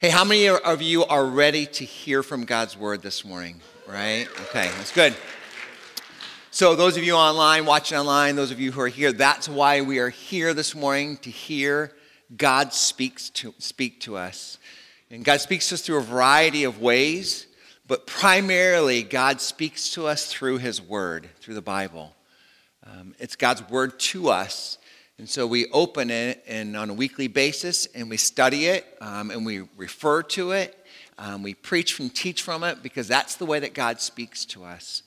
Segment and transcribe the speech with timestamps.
[0.00, 3.60] Hey, how many of you are ready to hear from God's word this morning?
[3.84, 4.28] Right?
[4.42, 5.12] Okay, that's good.
[6.52, 9.80] So, those of you online, watching online, those of you who are here, that's why
[9.80, 11.96] we are here this morning to hear
[12.36, 14.58] God speaks to, speak to us.
[15.10, 17.48] And God speaks to us through a variety of ways,
[17.88, 22.14] but primarily, God speaks to us through His Word, through the Bible.
[22.86, 24.77] Um, it's God's Word to us
[25.18, 29.32] and so we open it and on a weekly basis and we study it um,
[29.32, 30.86] and we refer to it.
[31.18, 34.62] Um, we preach and teach from it because that's the way that God speaks to
[34.62, 35.02] us.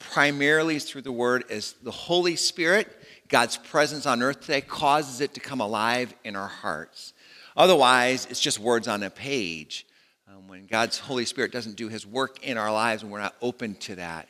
[0.00, 2.88] Primarily through the Word as the Holy Spirit,
[3.28, 7.12] God's presence on earth today causes it to come alive in our hearts.
[7.56, 9.86] Otherwise, it's just words on a page.
[10.28, 13.36] Um, when God's Holy Spirit doesn't do His work in our lives and we're not
[13.40, 14.28] open to that.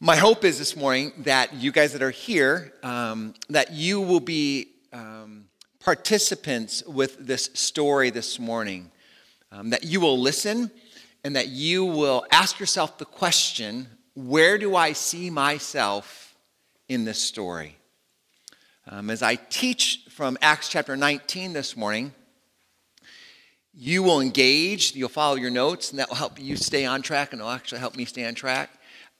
[0.00, 4.20] My hope is this morning that you guys that are here, um, that you will
[4.20, 5.46] be um,
[5.80, 8.92] participants with this story this morning,
[9.50, 10.70] um, that you will listen
[11.24, 16.36] and that you will ask yourself the question where do I see myself
[16.88, 17.76] in this story?
[18.86, 22.14] Um, as I teach from Acts chapter 19 this morning,
[23.74, 27.32] you will engage, you'll follow your notes, and that will help you stay on track,
[27.32, 28.70] and it'll actually help me stay on track.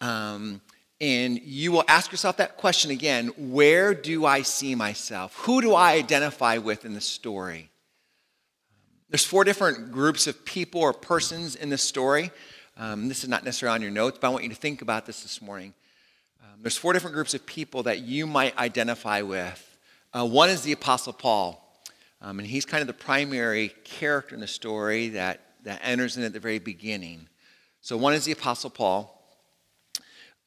[0.01, 0.61] Um,
[1.01, 5.35] and you will ask yourself that question again where do I see myself?
[5.43, 7.71] Who do I identify with in the story?
[9.11, 12.31] There's four different groups of people or persons in this story.
[12.77, 15.07] Um, this is not necessarily on your notes, but I want you to think about
[15.07, 15.73] this this morning.
[16.43, 19.65] Um, there's four different groups of people that you might identify with.
[20.13, 21.65] Uh, one is the Apostle Paul,
[22.21, 26.23] um, and he's kind of the primary character in the story that, that enters in
[26.23, 27.29] at the very beginning.
[27.81, 29.18] So, one is the Apostle Paul.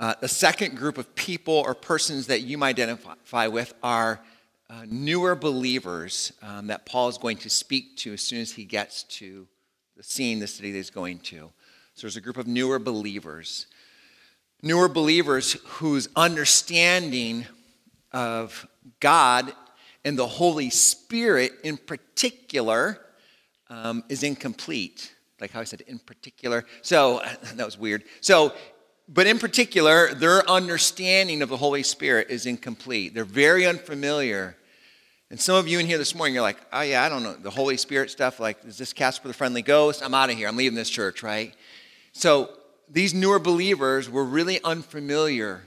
[0.02, 4.20] Uh, the second group of people or persons that you might identify with are
[4.68, 8.66] uh, newer believers um, that Paul is going to speak to as soon as he
[8.66, 9.48] gets to
[9.96, 11.52] the scene, the city that he's going to.
[11.94, 13.68] So there's a group of newer believers.
[14.64, 17.46] Newer believers whose understanding
[18.12, 18.68] of
[19.00, 19.54] God
[20.04, 23.00] and the Holy Spirit in particular
[23.70, 25.14] um, is incomplete.
[25.40, 26.66] Like how I said, in particular.
[26.82, 27.22] So
[27.54, 28.04] that was weird.
[28.22, 28.54] So
[29.14, 33.14] but in particular, their understanding of the Holy Spirit is incomplete.
[33.14, 34.56] They're very unfamiliar.
[35.30, 37.34] And some of you in here this morning, you're like, oh, yeah, I don't know.
[37.34, 40.02] The Holy Spirit stuff, like, is this Casper the Friendly Ghost?
[40.02, 40.48] I'm out of here.
[40.48, 41.54] I'm leaving this church, right?
[42.14, 42.52] So
[42.90, 45.64] these newer believers were really unfamiliar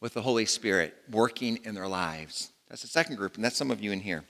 [0.00, 2.50] with the Holy Spirit working in their lives.
[2.68, 4.24] That's the second group, and that's some of you in here.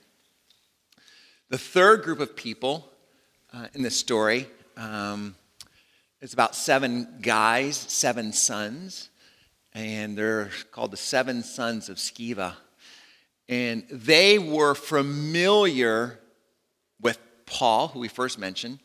[1.48, 2.88] The third group of people
[3.52, 4.46] uh, in this story,
[4.76, 5.34] um,
[6.26, 9.10] it's about seven guys, seven sons,
[9.74, 12.54] and they're called the seven sons of Sceva.
[13.48, 16.18] And they were familiar
[17.00, 18.80] with Paul, who we first mentioned,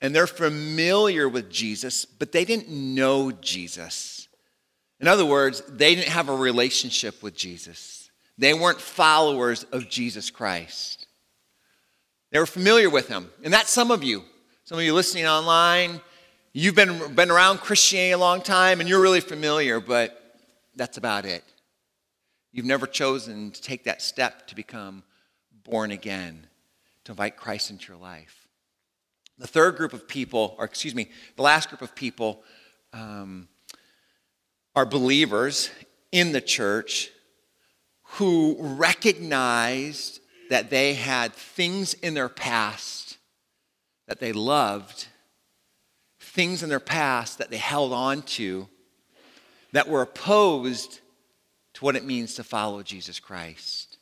[0.00, 4.28] and they're familiar with Jesus, but they didn't know Jesus.
[5.00, 8.08] In other words, they didn't have a relationship with Jesus.
[8.38, 11.08] They weren't followers of Jesus Christ.
[12.30, 13.30] They were familiar with him.
[13.42, 14.22] And that's some of you.
[14.62, 16.00] Some of you listening online,
[16.54, 20.36] You've been, been around Christianity a long time and you're really familiar, but
[20.74, 21.44] that's about it.
[22.52, 25.02] You've never chosen to take that step to become
[25.64, 26.46] born again,
[27.04, 28.48] to invite Christ into your life.
[29.36, 32.42] The third group of people, or excuse me, the last group of people
[32.94, 33.48] um,
[34.74, 35.70] are believers
[36.12, 37.10] in the church
[38.12, 43.18] who recognized that they had things in their past
[44.06, 45.08] that they loved
[46.38, 48.68] things in their past that they held on to
[49.72, 51.00] that were opposed
[51.74, 53.96] to what it means to follow Jesus Christ.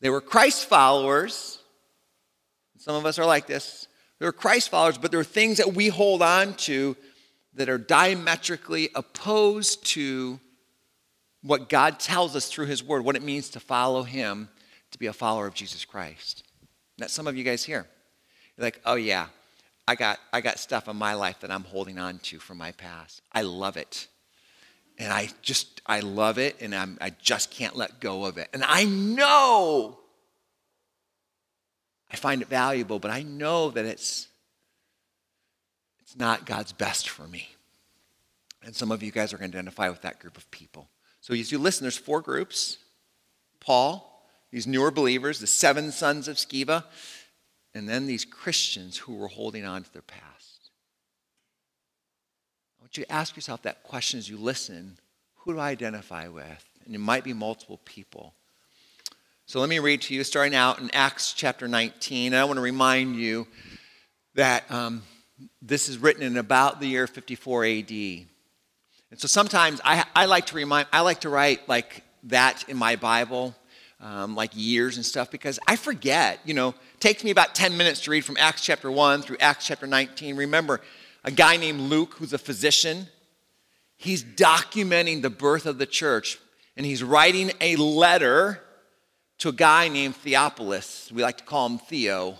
[0.00, 1.60] They were Christ followers.
[2.78, 3.86] Some of us are like this.
[4.18, 6.96] They were Christ followers, but there are things that we hold on to
[7.54, 10.40] that are diametrically opposed to
[11.40, 14.48] what God tells us through His Word, what it means to follow Him,
[14.90, 16.42] to be a follower of Jesus Christ.
[16.98, 17.86] That's some of you guys here.
[18.56, 19.26] You're like, oh, yeah,
[19.88, 22.72] I got, I got stuff in my life that I'm holding on to from my
[22.72, 23.22] past.
[23.32, 24.08] I love it.
[24.98, 28.48] And I just, I love it, and I'm, I just can't let go of it.
[28.54, 29.98] And I know
[32.10, 34.28] I find it valuable, but I know that it's,
[36.00, 37.48] it's not God's best for me.
[38.64, 40.88] And some of you guys are going to identify with that group of people.
[41.20, 42.78] So as you listen, there's four groups
[43.60, 46.84] Paul, these newer believers, the seven sons of Sceva,
[47.76, 50.70] and then these Christians who were holding on to their past.
[52.78, 54.98] I want you to ask yourself that question as you listen
[55.34, 56.64] who do I identify with?
[56.86, 58.34] And it might be multiple people.
[59.44, 62.32] So let me read to you, starting out in Acts chapter 19.
[62.32, 63.46] And I want to remind you
[64.34, 65.02] that um,
[65.62, 67.90] this is written in about the year 54 AD.
[67.90, 68.26] And
[69.16, 72.96] so sometimes I, I like to remind, I like to write like that in my
[72.96, 73.54] Bible,
[74.00, 76.40] um, like years and stuff, because I forget.
[76.44, 76.74] You know,
[77.06, 80.34] takes me about 10 minutes to read from Acts chapter 1 through Acts chapter 19.
[80.34, 80.80] Remember,
[81.22, 83.06] a guy named Luke, who's a physician,
[83.96, 86.36] he's documenting the birth of the church,
[86.76, 88.60] and he's writing a letter
[89.38, 91.12] to a guy named Theophilus.
[91.12, 92.38] We like to call him Theo.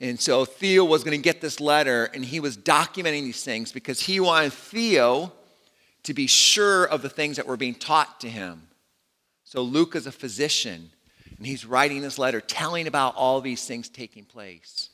[0.00, 3.72] And so Theo was going to get this letter, and he was documenting these things
[3.72, 5.32] because he wanted Theo
[6.04, 8.68] to be sure of the things that were being taught to him.
[9.42, 10.92] So Luke is a physician,
[11.38, 14.90] and he's writing this letter telling about all these things taking place.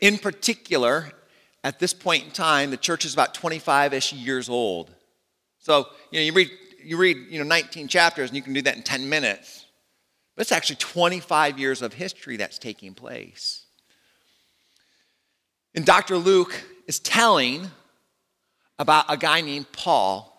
[0.00, 1.12] In particular,
[1.64, 4.90] at this point in time, the church is about 25 ish years old.
[5.58, 6.50] So, you know, you read,
[6.84, 9.64] you read, you know, 19 chapters and you can do that in 10 minutes.
[10.34, 13.64] But it's actually 25 years of history that's taking place.
[15.74, 16.18] And Dr.
[16.18, 16.54] Luke
[16.86, 17.70] is telling
[18.78, 20.32] about a guy named Paul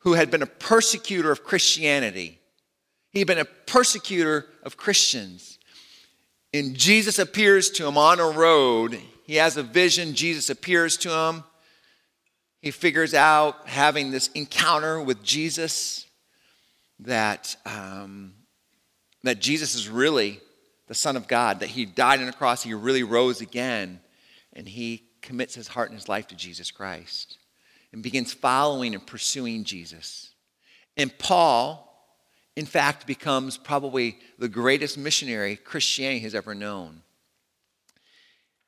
[0.00, 2.37] who had been a persecutor of Christianity.
[3.18, 5.58] He had been a persecutor of Christians.
[6.54, 8.96] And Jesus appears to him on a road.
[9.24, 10.14] He has a vision.
[10.14, 11.42] Jesus appears to him.
[12.62, 16.06] He figures out, having this encounter with Jesus,
[17.00, 18.34] that um,
[19.24, 20.38] that Jesus is really
[20.86, 23.98] the Son of God, that he died on a cross, he really rose again,
[24.52, 27.36] and he commits his heart and his life to Jesus Christ
[27.92, 30.30] and begins following and pursuing Jesus.
[30.96, 31.87] And Paul,
[32.58, 37.02] in fact, becomes probably the greatest missionary Christianity has ever known.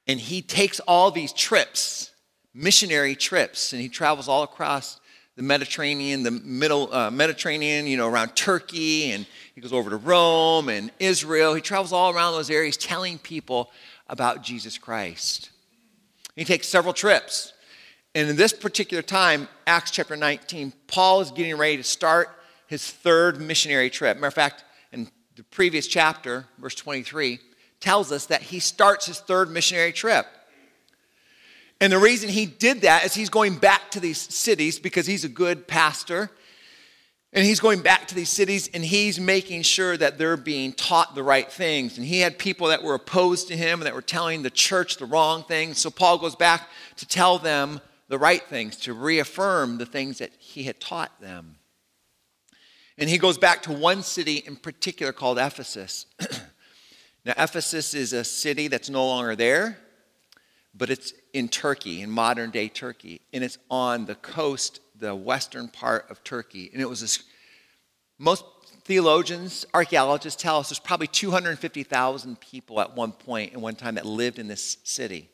[0.07, 2.13] And he takes all these trips,
[2.55, 5.01] missionary trips, and he travels all across
[5.35, 9.27] the Mediterranean, the middle uh, Mediterranean, you know, around Turkey, and
[9.57, 11.55] he goes over to Rome and Israel.
[11.55, 13.73] He travels all around those areas telling people
[14.07, 15.51] about Jesus Christ.
[16.37, 17.55] He takes several trips.
[18.15, 22.37] And in this particular time, Acts chapter 19, Paul is getting ready to start
[22.71, 24.17] his third missionary trip.
[24.17, 27.41] Matter of fact, in the previous chapter, verse 23,
[27.81, 30.25] tells us that he starts his third missionary trip.
[31.81, 35.25] And the reason he did that is he's going back to these cities because he's
[35.25, 36.31] a good pastor.
[37.33, 41.17] And he's going back to these cities and he's making sure that they're being taught
[41.17, 41.99] the right things.
[41.99, 44.97] And he had people that were opposed to him and that were telling the church
[44.97, 45.79] the wrong things.
[45.79, 46.69] So Paul goes back
[46.99, 51.57] to tell them the right things, to reaffirm the things that he had taught them.
[53.01, 56.07] And he goes back to one city in particular called Ephesus.
[57.25, 59.79] now, Ephesus is a city that's no longer there
[60.75, 65.69] but it's in Turkey, in modern day Turkey, and it's on the coast, the western
[65.69, 66.71] part of Turkey.
[66.73, 67.23] And it was this,
[68.19, 68.45] most
[68.85, 74.07] theologians, archaeologists tell us there's probably 250,000 people at one point in one time that
[74.07, 75.29] lived in this city.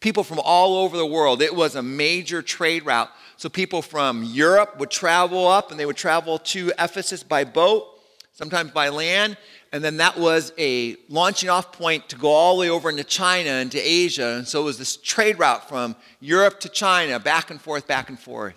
[0.00, 1.42] People from all over the world.
[1.42, 3.10] It was a major trade route.
[3.36, 7.86] So people from Europe would travel up and they would travel to Ephesus by boat,
[8.32, 9.36] sometimes by land,
[9.72, 13.04] and then that was a launching off point to go all the way over into
[13.04, 14.34] China and to Asia.
[14.36, 18.08] And so it was this trade route from Europe to China, back and forth, back
[18.08, 18.54] and forth.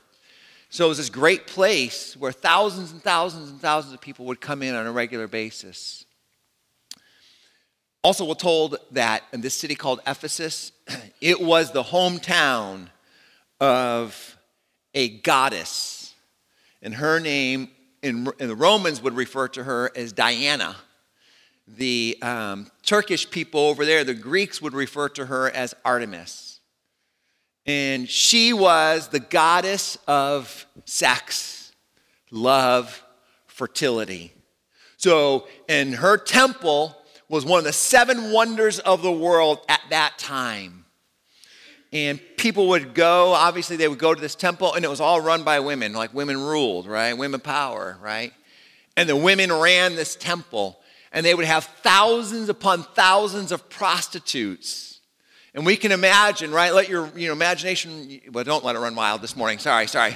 [0.70, 4.42] So it was this great place where thousands and thousands and thousands of people would
[4.42, 6.03] come in on a regular basis.
[8.04, 10.72] Also, we're told that in this city called Ephesus,
[11.22, 12.88] it was the hometown
[13.60, 14.38] of
[14.94, 16.14] a goddess.
[16.82, 17.70] And her name,
[18.02, 20.76] in, in the Romans would refer to her as Diana
[21.68, 26.60] the um, Turkish people over there, the Greeks would refer to her as Artemis.
[27.66, 31.72] And she was the goddess of sex,
[32.32, 33.02] love,
[33.48, 34.34] fertility.
[34.98, 36.98] So, in her temple
[37.30, 40.86] was one of the seven wonders of the world at that time.
[41.92, 45.22] And people would go, obviously, they would go to this temple, and it was all
[45.22, 47.14] run by women, like women ruled, right?
[47.14, 48.34] Women power, right?
[48.98, 50.80] And the women ran this temple
[51.14, 55.00] and they would have thousands upon thousands of prostitutes.
[55.54, 56.74] And we can imagine, right?
[56.74, 59.60] Let your you know, imagination, well, don't let it run wild this morning.
[59.60, 60.16] Sorry, sorry.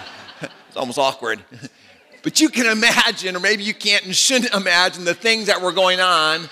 [0.40, 1.44] it's almost awkward.
[2.22, 5.72] But you can imagine, or maybe you can't and shouldn't imagine the things that were
[5.72, 6.48] going on.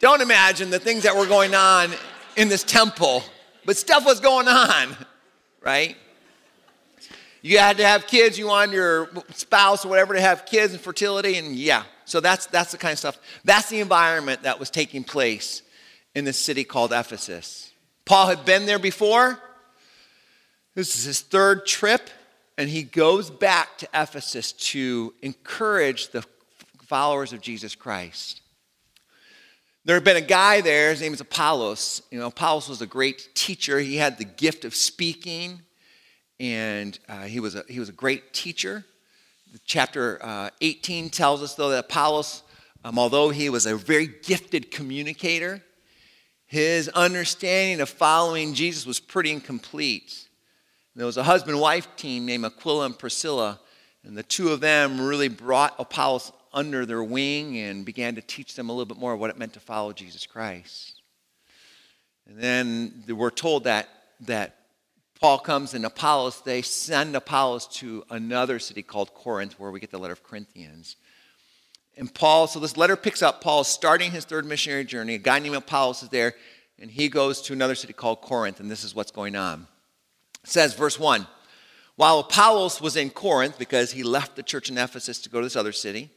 [0.00, 1.90] Don't imagine the things that were going on
[2.36, 3.22] in this temple,
[3.64, 4.96] but stuff was going on,
[5.60, 5.96] right?
[7.42, 10.80] You had to have kids, you wanted your spouse or whatever to have kids and
[10.80, 13.18] fertility, and yeah, so that's, that's the kind of stuff.
[13.44, 15.62] That's the environment that was taking place
[16.14, 17.70] in this city called Ephesus.
[18.04, 19.38] Paul had been there before.
[20.74, 22.10] This is his third trip,
[22.56, 26.24] and he goes back to Ephesus to encourage the
[26.82, 28.40] followers of Jesus Christ.
[29.84, 32.02] There had been a guy there, his name is Apollos.
[32.10, 33.78] You know, Apollos was a great teacher.
[33.80, 35.60] He had the gift of speaking,
[36.40, 38.84] and uh, he, was a, he was a great teacher.
[39.66, 42.42] Chapter uh, 18 tells us, though, that Apollos,
[42.84, 45.62] um, although he was a very gifted communicator,
[46.46, 50.28] his understanding of following Jesus was pretty incomplete.
[50.96, 53.58] There was a husband wife team named Aquila and Priscilla,
[54.04, 58.54] and the two of them really brought Apollos under their wing and began to teach
[58.54, 61.00] them a little bit more of what it meant to follow Jesus Christ.
[62.28, 63.88] And then we're told that,
[64.20, 64.56] that
[65.20, 69.90] Paul comes and Apollos, they send Apollos to another city called Corinth, where we get
[69.90, 70.96] the letter of Corinthians.
[71.96, 75.14] And Paul, so this letter picks up Paul starting his third missionary journey.
[75.14, 76.34] A guy named Apollos is there,
[76.78, 79.66] and he goes to another city called Corinth, and this is what's going on.
[80.44, 81.26] Says, verse 1
[81.96, 85.46] While Apollos was in Corinth, because he left the church in Ephesus to go to
[85.46, 86.10] this other city,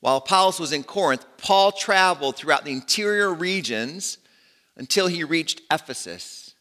[0.00, 4.18] while Apollos was in Corinth, Paul traveled throughout the interior regions
[4.76, 6.54] until he reached Ephesus.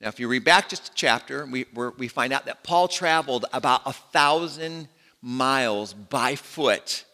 [0.00, 3.46] Now, if you read back just a chapter, we, we find out that Paul traveled
[3.52, 4.88] about a thousand
[5.20, 7.04] miles by foot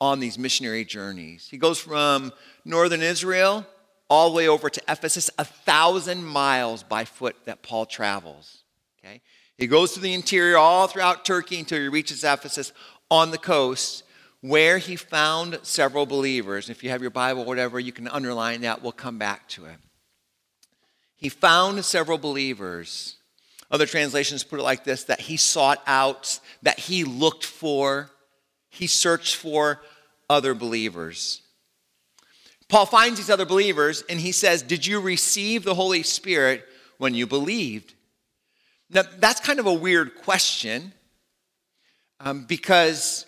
[0.00, 1.48] on these missionary journeys.
[1.50, 2.32] He goes from
[2.64, 3.66] northern Israel
[4.10, 8.63] all the way over to Ephesus, a thousand miles by foot that Paul travels.
[9.04, 9.20] Okay?
[9.58, 12.72] He goes through the interior all throughout Turkey until he reaches Ephesus
[13.10, 14.02] on the coast,
[14.40, 16.70] where he found several believers.
[16.70, 18.82] If you have your Bible, whatever, you can underline that.
[18.82, 19.76] We'll come back to it.
[21.16, 23.16] He found several believers.
[23.70, 28.10] Other translations put it like this that he sought out, that he looked for,
[28.70, 29.80] he searched for
[30.28, 31.42] other believers.
[32.68, 36.64] Paul finds these other believers and he says, Did you receive the Holy Spirit
[36.98, 37.94] when you believed?
[38.94, 40.92] Now, that's kind of a weird question
[42.20, 43.26] um, because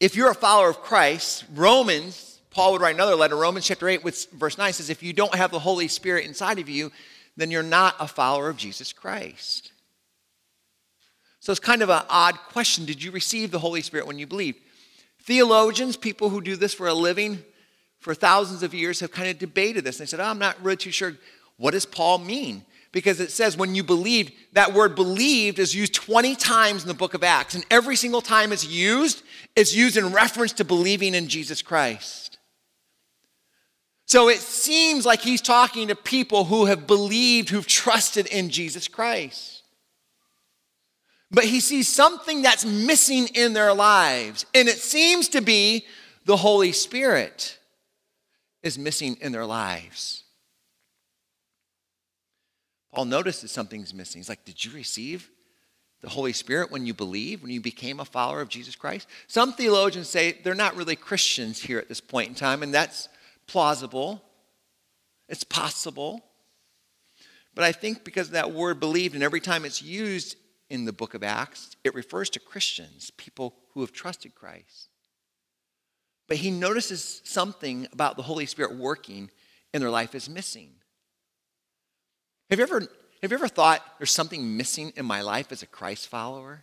[0.00, 4.02] if you're a follower of Christ, Romans, Paul would write another letter, Romans chapter 8,
[4.02, 6.90] with verse 9 says, if you don't have the Holy Spirit inside of you,
[7.36, 9.72] then you're not a follower of Jesus Christ.
[11.40, 12.86] So it's kind of an odd question.
[12.86, 14.58] Did you receive the Holy Spirit when you believed?
[15.24, 17.44] Theologians, people who do this for a living
[18.00, 19.98] for thousands of years, have kind of debated this.
[19.98, 21.14] They said, oh, I'm not really too sure.
[21.58, 22.64] What does Paul mean?
[22.92, 26.94] Because it says when you believed, that word believed is used 20 times in the
[26.94, 27.54] book of Acts.
[27.54, 29.22] And every single time it's used,
[29.54, 32.38] it's used in reference to believing in Jesus Christ.
[34.06, 38.88] So it seems like he's talking to people who have believed, who've trusted in Jesus
[38.88, 39.62] Christ.
[41.30, 45.84] But he sees something that's missing in their lives, and it seems to be
[46.24, 47.58] the Holy Spirit
[48.62, 50.24] is missing in their lives.
[53.06, 54.18] Paul that something's missing.
[54.18, 55.30] He's like, Did you receive
[56.00, 59.06] the Holy Spirit when you believe, when you became a follower of Jesus Christ?
[59.28, 63.08] Some theologians say they're not really Christians here at this point in time, and that's
[63.46, 64.22] plausible.
[65.28, 66.24] It's possible.
[67.54, 70.36] But I think because that word believed, and every time it's used
[70.68, 74.88] in the book of Acts, it refers to Christians, people who have trusted Christ.
[76.26, 79.30] But he notices something about the Holy Spirit working
[79.72, 80.70] in their life is missing.
[82.50, 85.66] Have you ever, have you ever thought there's something missing in my life as a
[85.66, 86.62] Christ follower?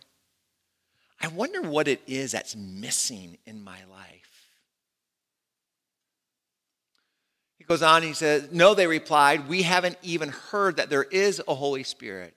[1.20, 4.50] I wonder what it is that's missing in my life.
[7.56, 11.40] He goes on, he says, No, they replied, we haven't even heard that there is
[11.46, 12.34] a Holy Spirit.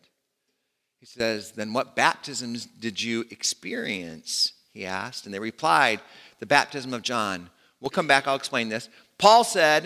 [1.00, 4.54] He says, Then what baptisms did you experience?
[4.72, 5.26] He asked.
[5.26, 6.02] And they replied,
[6.40, 7.50] The baptism of John.
[7.82, 8.90] We'll come back, I'll explain this.
[9.18, 9.84] Paul said,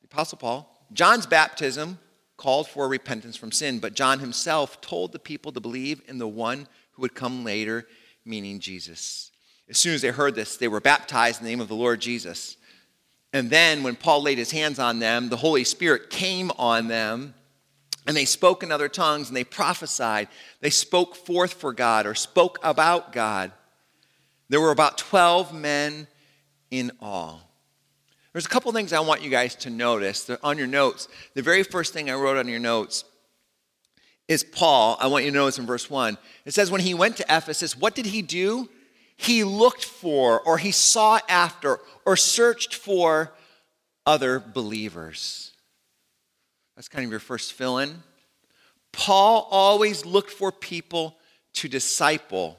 [0.00, 1.98] the Apostle Paul, John's baptism
[2.40, 6.26] called for repentance from sin, but John himself told the people to believe in the
[6.26, 7.86] one who would come later,
[8.24, 9.30] meaning Jesus.
[9.68, 12.00] As soon as they heard this, they were baptized in the name of the Lord
[12.00, 12.56] Jesus.
[13.34, 17.34] And then, when Paul laid his hands on them, the Holy Spirit came on them,
[18.06, 20.28] and they spoke in other tongues and they prophesied.
[20.60, 23.52] They spoke forth for God or spoke about God.
[24.48, 26.06] There were about 12 men
[26.70, 27.49] in all.
[28.32, 31.08] There's a couple things I want you guys to notice They're on your notes.
[31.34, 33.04] The very first thing I wrote on your notes
[34.28, 34.96] is Paul.
[35.00, 36.16] I want you to notice in verse 1.
[36.44, 38.68] It says, When he went to Ephesus, what did he do?
[39.16, 43.32] He looked for, or he sought after, or searched for
[44.06, 45.52] other believers.
[46.76, 48.02] That's kind of your first fill in.
[48.92, 51.16] Paul always looked for people
[51.54, 52.58] to disciple.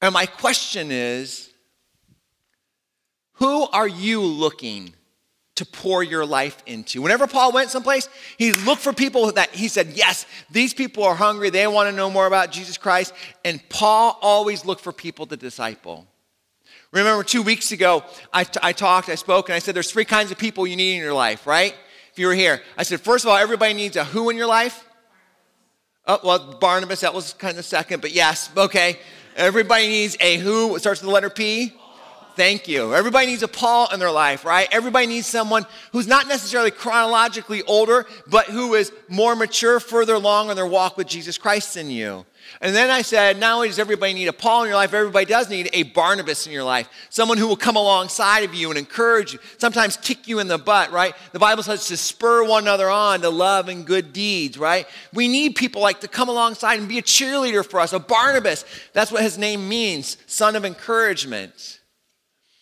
[0.00, 1.47] And my question is
[3.38, 4.94] who are you looking
[5.56, 7.02] to pour your life into?
[7.02, 11.14] Whenever Paul went someplace, he looked for people that he said, Yes, these people are
[11.14, 11.50] hungry.
[11.50, 13.12] They want to know more about Jesus Christ.
[13.44, 16.06] And Paul always looked for people to disciple.
[16.90, 18.02] Remember, two weeks ago,
[18.32, 20.76] I, t- I talked, I spoke, and I said there's three kinds of people you
[20.76, 21.74] need in your life, right?
[22.12, 24.46] If you were here, I said, first of all, everybody needs a who in your
[24.46, 24.84] life?
[26.06, 28.98] Oh, well, Barnabas, that was kind of second, but yes, okay.
[29.36, 31.74] Everybody needs a who, it starts with the letter P.
[32.38, 32.94] Thank you.
[32.94, 34.68] Everybody needs a Paul in their life, right?
[34.70, 40.48] Everybody needs someone who's not necessarily chronologically older, but who is more mature, further along
[40.48, 42.24] in their walk with Jesus Christ than you.
[42.60, 45.26] And then I said, not only does everybody need a Paul in your life, everybody
[45.26, 46.88] does need a Barnabas in your life.
[47.10, 50.58] Someone who will come alongside of you and encourage you, sometimes kick you in the
[50.58, 51.16] butt, right?
[51.32, 54.86] The Bible says to spur one another on to love and good deeds, right?
[55.12, 58.64] We need people like to come alongside and be a cheerleader for us, a Barnabas.
[58.92, 61.77] That's what his name means, son of encouragement.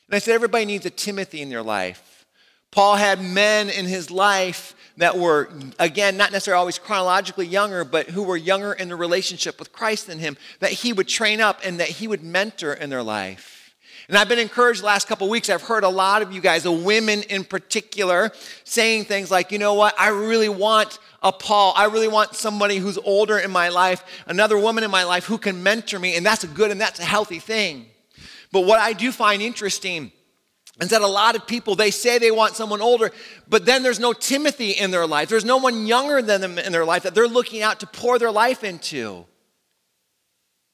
[0.09, 2.25] And I said, everybody needs a Timothy in their life.
[2.71, 5.49] Paul had men in his life that were,
[5.79, 10.07] again, not necessarily always chronologically younger, but who were younger in the relationship with Christ
[10.07, 13.75] than him, that he would train up and that he would mentor in their life.
[14.09, 15.51] And I've been encouraged the last couple weeks.
[15.51, 18.31] I've heard a lot of you guys, the women in particular,
[18.63, 21.73] saying things like, you know what, I really want a Paul.
[21.77, 25.39] I really want somebody who's older in my life, another woman in my life who
[25.39, 26.15] can mentor me.
[26.15, 27.87] And that's a good and that's a healthy thing.
[28.57, 30.11] But what I do find interesting
[30.81, 33.13] is that a lot of people they say they want someone older
[33.47, 35.29] but then there's no timothy in their life.
[35.29, 38.19] There's no one younger than them in their life that they're looking out to pour
[38.19, 39.27] their life into.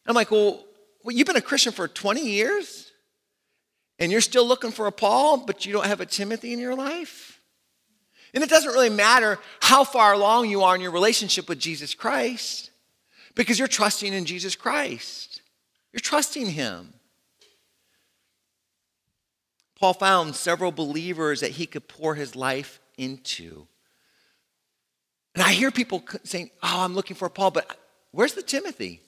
[0.06, 0.64] I'm like well,
[1.02, 2.92] well you've been a christian for 20 years
[3.98, 6.76] and you're still looking for a paul but you don't have a timothy in your
[6.76, 7.40] life?
[8.32, 11.96] And it doesn't really matter how far along you are in your relationship with jesus
[11.96, 12.70] christ
[13.34, 15.40] because you're trusting in jesus christ.
[15.92, 16.94] You're trusting him
[19.82, 23.66] Paul found several believers that he could pour his life into.
[25.34, 27.76] And I hear people saying, Oh, I'm looking for Paul, but
[28.12, 29.00] where's the Timothy?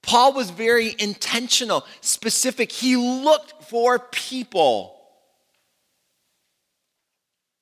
[0.00, 2.70] Paul was very intentional, specific.
[2.70, 4.96] He looked for people.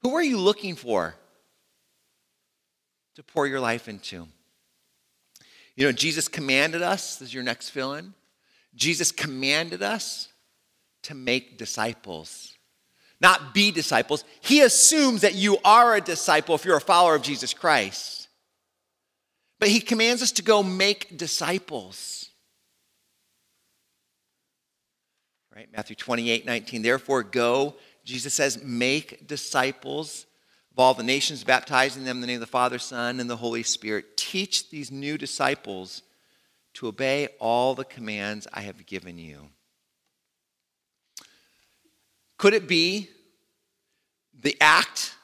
[0.02, 1.14] Who are you looking for
[3.14, 4.28] to pour your life into?
[5.76, 8.12] You know, Jesus commanded us, this is your next fill in.
[8.74, 10.28] Jesus commanded us
[11.06, 12.52] to make disciples,
[13.20, 14.24] not be disciples.
[14.40, 18.28] He assumes that you are a disciple if you're a follower of Jesus Christ.
[19.60, 22.28] But he commands us to go make disciples.
[25.54, 25.68] Right?
[25.74, 26.82] Matthew 28 19.
[26.82, 30.26] Therefore, go, Jesus says, make disciples
[30.72, 33.36] of all the nations, baptizing them in the name of the Father, Son, and the
[33.36, 34.16] Holy Spirit.
[34.16, 36.02] Teach these new disciples
[36.74, 39.48] to obey all the commands I have given you.
[42.38, 43.08] Could it be
[44.40, 45.14] the act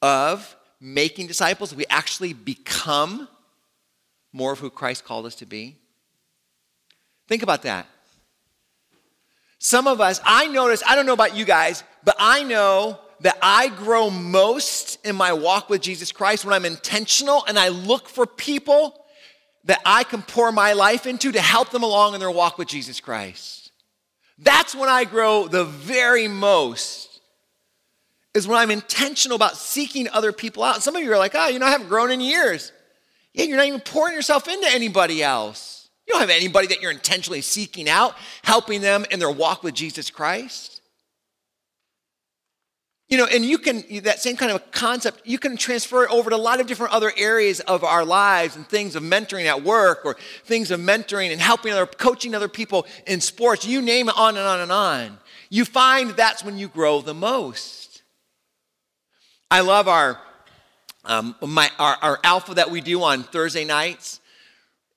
[0.00, 1.74] of making disciples?
[1.74, 3.28] We actually become
[4.32, 5.76] more of who Christ called us to be?
[7.28, 7.86] Think about that.
[9.58, 13.38] Some of us, I notice, I don't know about you guys, but I know that
[13.40, 18.08] I grow most in my walk with Jesus Christ when I'm intentional and I look
[18.08, 18.98] for people
[19.64, 22.66] that I can pour my life into to help them along in their walk with
[22.66, 23.61] Jesus Christ.
[24.42, 27.20] That's when I grow the very most,
[28.34, 30.82] is when I'm intentional about seeking other people out.
[30.82, 32.72] Some of you are like, oh, you know, I haven't grown in years.
[33.34, 35.88] Yeah, you're not even pouring yourself into anybody else.
[36.06, 39.74] You don't have anybody that you're intentionally seeking out, helping them in their walk with
[39.74, 40.71] Jesus Christ.
[43.12, 46.30] You know, and you can, that same kind of concept, you can transfer it over
[46.30, 49.62] to a lot of different other areas of our lives and things of mentoring at
[49.62, 53.66] work or things of mentoring and helping other, coaching other people in sports.
[53.66, 55.18] You name it on and on and on.
[55.50, 58.02] You find that's when you grow the most.
[59.50, 60.18] I love our,
[61.04, 64.21] um, my, our, our alpha that we do on Thursday nights.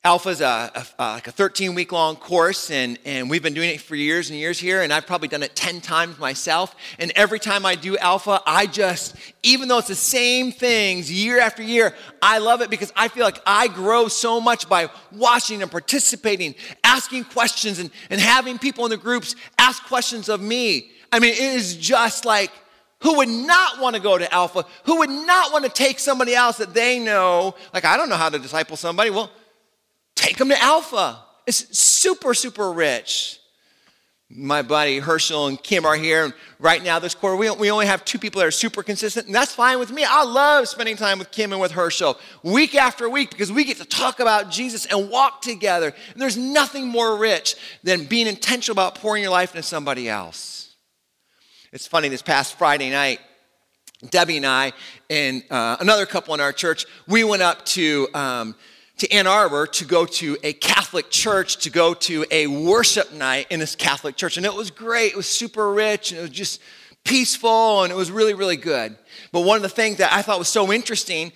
[0.06, 3.72] Alpha is a, a, like a 13 week long course, and, and we've been doing
[3.72, 6.76] it for years and years here, and I've probably done it 10 times myself.
[7.00, 11.39] And every time I do Alpha, I just, even though it's the same things year
[11.39, 15.63] after year, I love it because I feel like I grow so much by watching
[15.63, 20.91] and participating, asking questions, and, and having people in the groups ask questions of me.
[21.12, 22.52] I mean, it is just like,
[23.02, 24.68] who would not want to go to Alpha?
[24.84, 27.56] Who would not want to take somebody else that they know?
[27.74, 29.10] Like, I don't know how to disciple somebody.
[29.10, 29.32] Well,
[30.15, 31.19] Take them to Alpha.
[31.45, 33.39] It's super, super rich.
[34.28, 36.25] My buddy Herschel and Kim are here.
[36.25, 39.28] And right now, this quarter, we, we only have two people that are super consistent,
[39.28, 40.04] and that's fine with me.
[40.04, 43.78] I love spending time with Kim and with Herschel week after week because we get
[43.78, 45.93] to talk about Jesus and walk together.
[46.13, 50.75] And there's nothing more rich than being intentional about pouring your life into somebody else.
[51.71, 53.19] It's funny, this past Friday night,
[54.10, 54.73] Debbie and I
[55.10, 58.08] and uh, another couple in our church, we went up to.
[58.15, 58.56] Um,
[58.97, 63.47] to Ann Arbor to go to a Catholic church, to go to a worship night
[63.49, 64.38] in this Catholic church.
[64.38, 65.12] And it was great.
[65.12, 66.62] It was super rich and it was just
[67.03, 68.95] peaceful and it was really, really good.
[69.31, 71.34] But one of the things that I thought was so interesting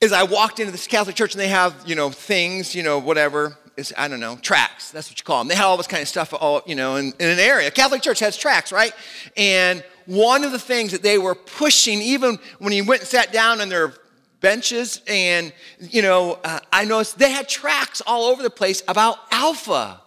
[0.00, 2.98] is I walked into this Catholic church and they have, you know, things, you know,
[2.98, 3.58] whatever.
[3.76, 4.90] Is, I don't know, tracks.
[4.90, 5.46] That's what you call them.
[5.46, 7.70] They had all this kind of stuff, all, you know, in, in an area.
[7.70, 8.92] Catholic church has tracks, right?
[9.36, 13.32] And one of the things that they were pushing, even when you went and sat
[13.32, 13.94] down in their
[14.40, 19.18] benches, and, you know, uh, I noticed they had tracks all over the place about
[19.30, 20.00] Alpha.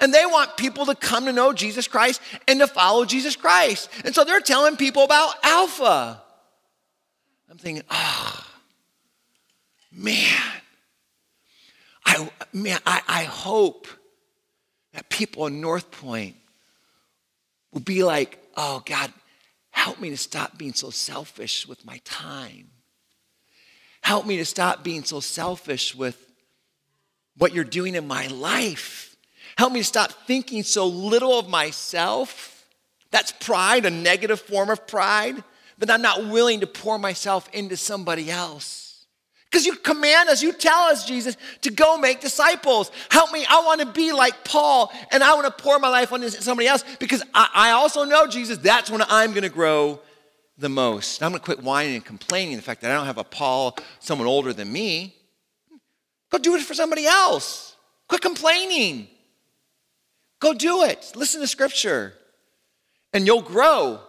[0.00, 3.90] And they want people to come to know Jesus Christ and to follow Jesus Christ.
[4.04, 6.22] And so they're telling people about Alpha.
[7.50, 8.46] I'm thinking, oh,
[9.90, 10.38] man.
[12.06, 13.88] I, man, I, I hope
[14.92, 16.36] that people in North Point
[17.72, 19.12] will be like, oh, God,
[19.70, 22.70] help me to stop being so selfish with my time.
[24.08, 26.16] Help me to stop being so selfish with
[27.36, 29.14] what you're doing in my life.
[29.58, 32.66] Help me to stop thinking so little of myself.
[33.10, 35.44] That's pride, a negative form of pride,
[35.76, 39.04] that I'm not willing to pour myself into somebody else.
[39.50, 42.90] Because you command us, you tell us, Jesus, to go make disciples.
[43.10, 43.44] Help me.
[43.46, 46.66] I want to be like Paul, and I want to pour my life on somebody
[46.66, 50.00] else because I, I also know, Jesus, that's when I'm going to grow
[50.58, 51.22] the most.
[51.22, 53.76] I'm going to quit whining and complaining the fact that I don't have a Paul,
[54.00, 55.14] someone older than me.
[56.30, 57.76] Go do it for somebody else.
[58.08, 59.08] Quit complaining.
[60.40, 61.12] Go do it.
[61.14, 62.14] Listen to scripture,
[63.12, 64.00] and you'll grow.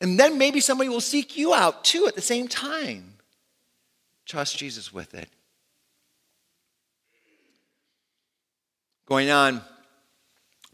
[0.00, 3.14] And then maybe somebody will seek you out too at the same time.
[4.26, 5.28] Trust Jesus with it.
[9.06, 9.60] Going on,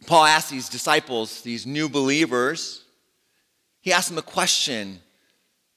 [0.07, 2.85] Paul asked these disciples, these new believers,
[3.87, 4.99] he asked them a question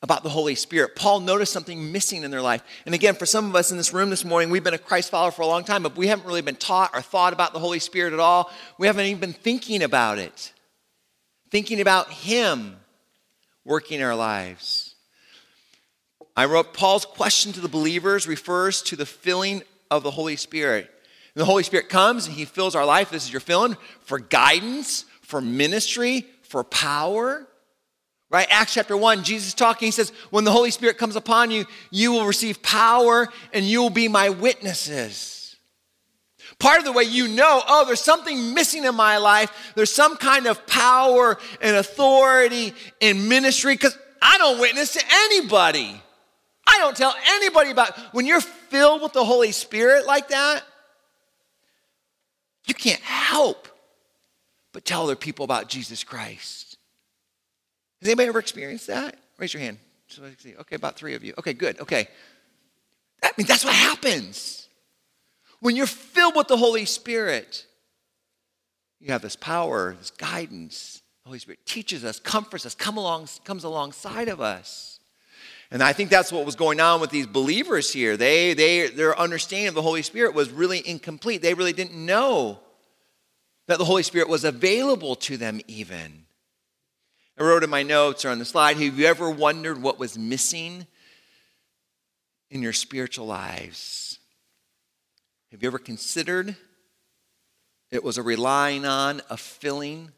[0.02, 0.96] about the Holy Spirit.
[0.96, 2.64] Paul noticed something missing in their life.
[2.88, 5.12] And again, for some of us in this room this morning, we've been a Christ
[5.12, 7.60] follower for a long time, but we haven't really been taught or thought about the
[7.60, 8.50] Holy Spirit at all.
[8.80, 10.54] We haven't even been thinking about it,
[11.52, 12.78] thinking about Him
[13.64, 14.96] working in our lives.
[16.36, 20.90] I wrote Paul's question to the believers refers to the filling of the Holy Spirit.
[21.36, 23.12] And the Holy Spirit comes and he fills our life.
[23.12, 27.46] This is your filling for guidance, for ministry, for power.
[28.32, 28.48] Right?
[28.52, 32.12] Acts chapter 1, Jesus talking, he says, When the Holy Spirit comes upon you, you
[32.12, 35.56] will receive power and you will be my witnesses.
[36.60, 40.18] Part of the way you know, oh, there's something missing in my life, there's some
[40.18, 46.02] kind of power and authority in ministry, because I don't witness to anybody.
[46.68, 50.64] I don't tell anybody about when you're filled with the Holy Spirit like that,
[52.68, 53.68] you can't help
[54.72, 56.69] but tell other people about Jesus Christ.
[58.02, 59.18] Has anybody ever experienced that?
[59.38, 59.78] Raise your hand.
[60.20, 61.34] Okay, about three of you.
[61.38, 61.80] Okay, good.
[61.80, 62.08] Okay.
[63.24, 64.68] I mean, that's what happens.
[65.60, 67.66] When you're filled with the Holy Spirit,
[69.00, 71.02] you have this power, this guidance.
[71.24, 75.00] The Holy Spirit teaches us, comforts us, come along, comes alongside of us.
[75.72, 78.18] And I think that's what was going on with these believers here.
[78.18, 81.42] They, they, their understanding of the Holy Spirit was really incomplete.
[81.42, 82.60] They really didn't know
[83.68, 86.26] that the Holy Spirit was available to them, even.
[87.40, 90.18] I wrote in my notes or on the slide have you ever wondered what was
[90.18, 90.86] missing
[92.52, 94.20] in your spiritual lives?
[95.52, 96.58] Have you ever considered
[97.92, 100.12] it was a relying on, a filling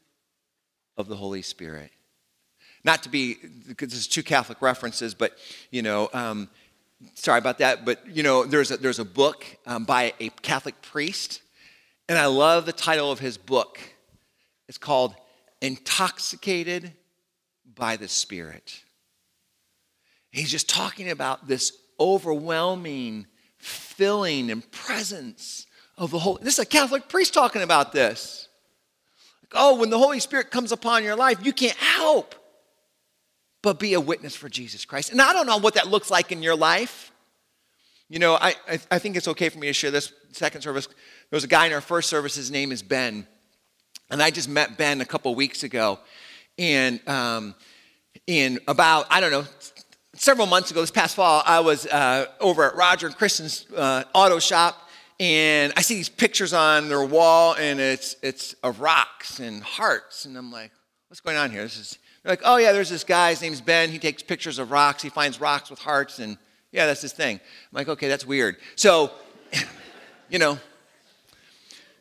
[0.98, 1.92] of the Holy Spirit?
[2.84, 5.38] Not to be, because there's two Catholic references, but,
[5.70, 6.50] you know, um,
[7.14, 10.82] sorry about that, but, you know, there's a, there's a book um, by a Catholic
[10.82, 11.44] priest,
[12.10, 13.80] and I love the title of his book.
[14.68, 15.14] It's called
[15.62, 16.94] Intoxicated
[17.76, 18.84] by the Spirit.
[20.32, 26.44] He's just talking about this overwhelming filling and presence of the Holy.
[26.44, 28.48] This is a Catholic priest talking about this.
[29.54, 32.36] Oh, when the Holy Spirit comes upon your life, you can't help
[33.62, 35.12] but be a witness for Jesus Christ.
[35.12, 37.12] And I don't know what that looks like in your life.
[38.10, 40.88] You know, I, I, I, think it's okay for me to share this second service.
[40.88, 43.28] There was a guy in our first service, his name is Ben.
[44.10, 46.00] And I just met Ben a couple weeks ago.
[46.58, 47.56] And um,
[48.28, 49.46] in about, I don't know,
[50.14, 54.04] several months ago, this past fall, I was uh, over at Roger and Kristen's uh,
[54.14, 54.90] auto shop.
[55.20, 60.26] And I see these pictures on their wall, and it's, it's of rocks and hearts.
[60.26, 60.72] And I'm like,
[61.10, 61.62] what's going on here?
[61.62, 63.90] This is they're like, oh, yeah, there's this guy, his name's Ben.
[63.90, 65.02] He takes pictures of rocks.
[65.02, 66.38] He finds rocks with hearts, and
[66.72, 67.38] yeah, that's his thing.
[67.38, 68.58] I'm like, okay, that's weird.
[68.76, 69.12] So,
[70.30, 70.60] you know,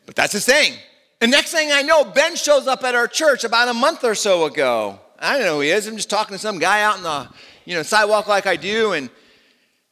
[0.05, 0.73] but that's his thing.
[1.21, 4.15] And next thing I know, Ben shows up at our church about a month or
[4.15, 4.99] so ago.
[5.19, 5.87] I don't know who he is.
[5.87, 7.29] I'm just talking to some guy out in the
[7.63, 9.09] you know sidewalk like I do, and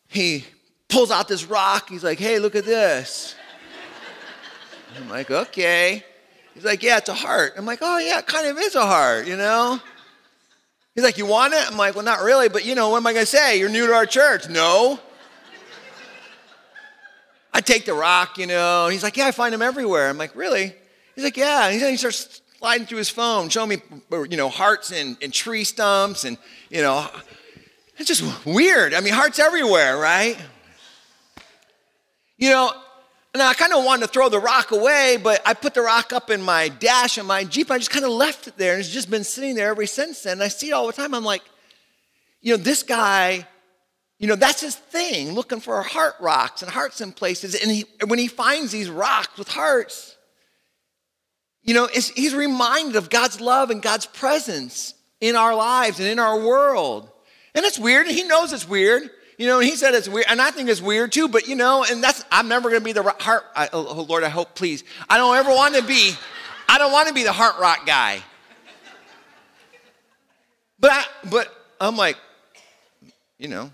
[0.08, 0.44] he
[0.88, 1.88] pulls out this rock.
[1.88, 3.36] He's like, hey, look at this.
[4.98, 6.04] I'm like, okay.
[6.56, 7.54] He's like, yeah, it's a heart.
[7.56, 9.80] I'm like, oh, yeah, it kind of is a heart, you know?
[10.96, 11.72] He's like, you want it?
[11.72, 13.60] I'm like, well, not really, but you know, what am I going to say?
[13.60, 14.50] You're new to our church.
[14.50, 15.00] No.
[17.54, 18.90] I take the rock, you know.
[18.90, 20.10] He's like, yeah, I find them everywhere.
[20.10, 20.74] I'm like, really?
[21.20, 21.68] He's like, yeah.
[21.68, 23.78] And he starts sliding through his phone, showing me,
[24.30, 26.38] you know, hearts and, and tree stumps and,
[26.70, 27.10] you know,
[27.98, 28.94] it's just weird.
[28.94, 30.38] I mean, hearts everywhere, right?
[32.38, 32.72] You know,
[33.34, 36.14] and I kind of wanted to throw the rock away, but I put the rock
[36.14, 37.70] up in my dash of my Jeep.
[37.70, 40.24] I just kind of left it there, and it's just been sitting there ever since
[40.24, 40.34] then.
[40.34, 41.14] And I see it all the time.
[41.14, 41.42] I'm like,
[42.42, 43.46] you know, this guy,
[44.20, 47.56] you know, that's his thing, looking for heart rocks and hearts in places.
[47.56, 50.16] And he, when he finds these rocks with hearts,
[51.70, 56.18] you know, he's reminded of God's love and God's presence in our lives and in
[56.18, 57.08] our world.
[57.54, 59.04] And it's weird, and he knows it's weird.
[59.38, 61.56] You know, and he said it's weird, and I think it's weird too, but you
[61.56, 64.56] know, and that's, I'm never gonna be the heart, I, oh, oh Lord, I hope,
[64.56, 64.84] please.
[65.08, 66.14] I don't ever want to be,
[66.68, 68.24] I don't want to be the heart rock guy.
[70.80, 72.18] But I, but I'm like,
[73.38, 73.70] you know,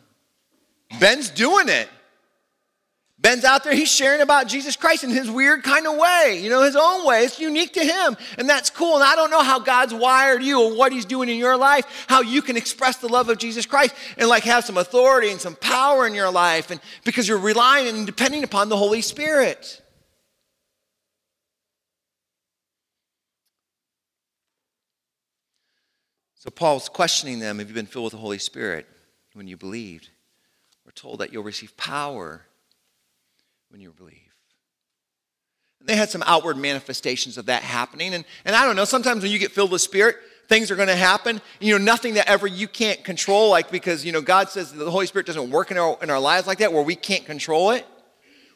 [0.99, 1.87] Ben's doing it.
[3.25, 6.47] Ben's out there, he's sharing about Jesus Christ in his weird kind of way, you
[6.47, 7.23] know, his own way.
[7.23, 8.93] It's unique to him, and that's cool.
[8.93, 12.05] And I don't know how God's wired you or what he's doing in your life,
[12.05, 15.41] how you can express the love of Jesus Christ and like have some authority and
[15.41, 19.81] some power in your life, and because you're relying and depending upon the Holy Spirit.
[26.35, 28.85] So Paul's questioning them Have you been filled with the Holy Spirit
[29.33, 30.09] when you believed?
[30.85, 32.45] We're told that you'll receive power
[33.75, 34.15] when you believe.
[35.81, 38.13] And they had some outward manifestations of that happening.
[38.13, 40.15] And, and I don't know, sometimes when you get filled with Spirit,
[40.47, 41.41] things are going to happen.
[41.59, 44.89] You know, nothing that ever you can't control, like because, you know, God says the
[44.89, 47.71] Holy Spirit doesn't work in our, in our lives like that where we can't control
[47.71, 47.85] it.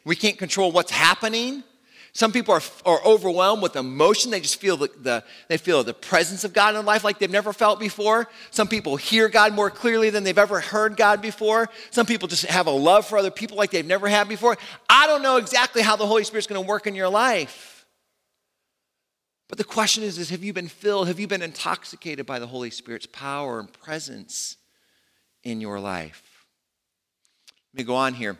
[0.06, 1.64] We can't control what's happening.
[2.12, 4.30] Some people are, are overwhelmed with emotion.
[4.30, 7.30] They just feel the, the, they feel the presence of God in life like they've
[7.30, 8.28] never felt before.
[8.50, 11.70] Some people hear God more clearly than they've ever heard God before.
[11.90, 14.58] Some people just have a love for other people like they've never had before.
[14.88, 17.86] I don't know exactly how the Holy Spirit's going to work in your life.
[19.48, 21.08] But the question is, is have you been filled?
[21.08, 24.56] Have you been intoxicated by the Holy Spirit's power and presence
[25.44, 26.46] in your life?
[27.72, 28.36] Let me go on here.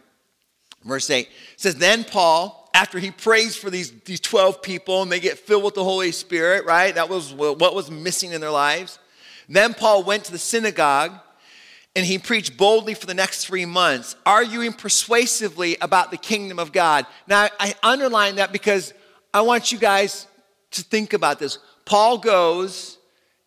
[0.85, 5.20] Verse 8 says, Then Paul after he prays for these, these 12 people and they
[5.20, 6.94] get filled with the Holy Spirit, right?
[6.94, 8.98] That was what was missing in their lives.
[9.48, 11.12] Then Paul went to the synagogue
[11.96, 16.72] and he preached boldly for the next three months, arguing persuasively about the kingdom of
[16.72, 17.04] God.
[17.26, 18.94] Now, I underline that because
[19.35, 20.28] I want you guys
[20.72, 21.59] to think about this.
[21.85, 22.98] Paul goes,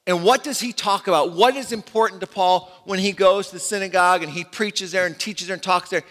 [0.06, 1.32] and what does he talk about?
[1.32, 5.06] What is important to Paul when he goes to the synagogue and he preaches there
[5.06, 6.04] and teaches there and talks there?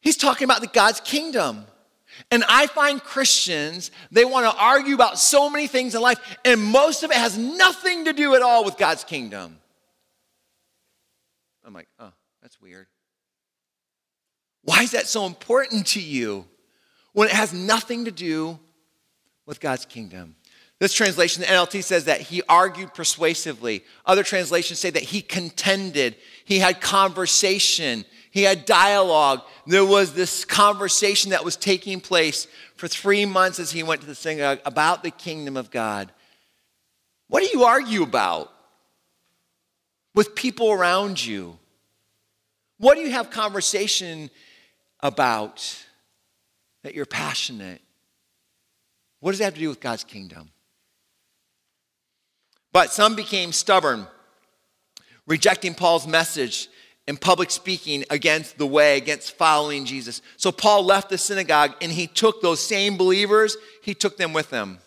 [0.00, 1.66] He's talking about the God's kingdom.
[2.30, 6.62] And I find Christians, they want to argue about so many things in life, and
[6.62, 9.58] most of it has nothing to do at all with God's kingdom.
[11.64, 12.86] I'm like, oh, that's weird.
[14.64, 16.46] Why is that so important to you
[17.12, 18.58] when it has nothing to do
[19.46, 20.36] with God's kingdom?
[20.78, 23.84] This translation, the NLT says that he argued persuasively.
[24.04, 29.42] Other translations say that he contended, he had conversation, he had dialogue.
[29.66, 34.06] There was this conversation that was taking place for three months as he went to
[34.06, 36.10] the synagogue about the kingdom of God.
[37.28, 38.50] What do you argue about
[40.14, 41.58] with people around you?
[42.78, 44.30] What do you have conversation
[45.00, 45.84] about
[46.84, 47.82] that you're passionate?
[49.20, 50.48] What does that have to do with God's kingdom?
[52.72, 54.06] But some became stubborn,
[55.26, 56.70] rejecting Paul's message
[57.06, 60.22] in public speaking against the way, against following Jesus.
[60.36, 64.50] So Paul left the synagogue and he took those same believers, he took them with
[64.50, 64.78] him.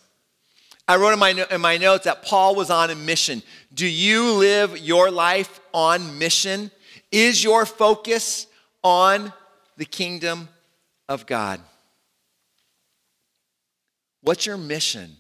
[0.88, 3.42] I wrote in my, in my notes that Paul was on a mission.
[3.74, 6.70] Do you live your life on mission?
[7.12, 8.48] Is your focus
[8.84, 9.34] on
[9.78, 10.48] the kingdom
[11.10, 11.60] of God?
[14.22, 15.18] What's your mission?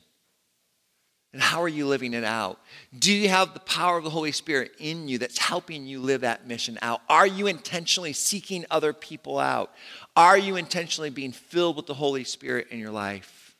[1.35, 2.61] And how are you living it out?
[2.97, 6.21] Do you have the power of the Holy Spirit in you that's helping you live
[6.21, 7.01] that mission out?
[7.09, 9.73] Are you intentionally seeking other people out?
[10.15, 13.53] Are you intentionally being filled with the Holy Spirit in your life?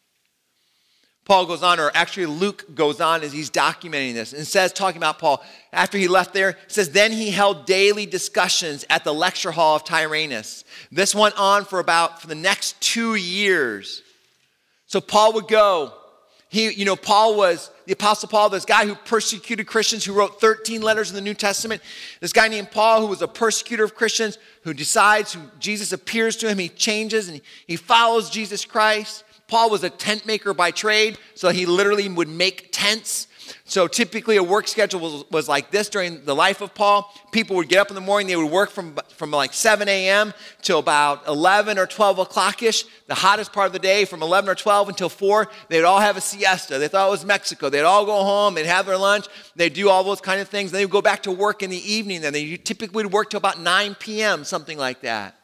[1.25, 4.95] Paul goes on, or actually Luke goes on as he's documenting this and says, talking
[4.95, 9.51] about Paul, after he left there, says, then he held daily discussions at the lecture
[9.51, 10.63] hall of Tyrannus.
[10.93, 14.01] This went on for about for the next two years.
[14.85, 15.93] So Paul would go
[16.55, 20.39] He, you know, Paul was the Apostle Paul, this guy who persecuted Christians, who wrote
[20.39, 21.81] 13 letters in the New Testament.
[22.21, 26.37] This guy named Paul, who was a persecutor of Christians, who decides, who Jesus appears
[26.37, 29.25] to him, he changes and he follows Jesus Christ.
[29.49, 33.27] Paul was a tent maker by trade, so he literally would make tents.
[33.65, 37.13] So typically, a work schedule was, was like this during the life of Paul.
[37.31, 40.34] People would get up in the morning, they would work from, from like 7 a.m.
[40.62, 44.49] till about 11 or 12 o'clock ish, the hottest part of the day, from 11
[44.49, 45.49] or 12 until 4.
[45.69, 46.77] They'd all have a siesta.
[46.77, 47.69] They thought it was Mexico.
[47.69, 50.71] They'd all go home, they'd have their lunch, they'd do all those kind of things.
[50.71, 52.21] Then they would go back to work in the evening.
[52.21, 55.36] Then they typically would work till about 9 p.m., something like that.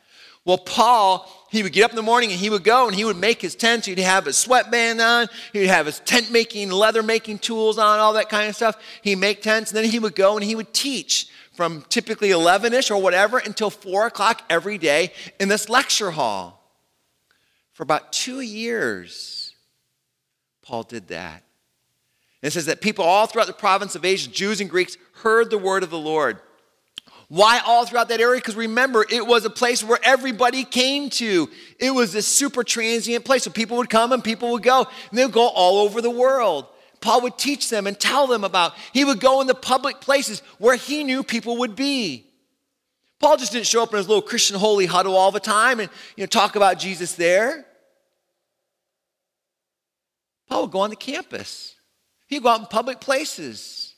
[0.44, 3.06] Well, Paul, he would get up in the morning and he would go and he
[3.06, 3.86] would make his tents.
[3.86, 5.28] He'd have his sweatband on.
[5.54, 8.82] He'd have his tent making, leather making tools on, all that kind of stuff.
[9.04, 12.74] He'd make tents and then he would go and he would teach from typically 11
[12.74, 16.58] ish or whatever until 4 o'clock every day in this lecture hall.
[17.74, 19.54] For about two years,
[20.64, 21.44] Paul did that.
[22.42, 25.52] And it says that people all throughout the province of Asia, Jews and Greeks, heard
[25.52, 26.40] the word of the Lord.
[27.32, 28.42] Why all throughout that area?
[28.42, 31.50] Because remember, it was a place where everybody came to.
[31.80, 33.44] It was this super transient place.
[33.44, 36.10] So people would come and people would go, and they would go all over the
[36.10, 36.66] world.
[37.00, 38.74] Paul would teach them and tell them about.
[38.92, 42.26] He would go in the public places where he knew people would be.
[43.22, 45.90] Paul just didn't show up in his little Christian holy huddle all the time and
[46.18, 47.66] you know, talk about Jesus there.
[50.50, 51.76] Paul would go on the campus.
[52.28, 53.96] He'd go out in public places.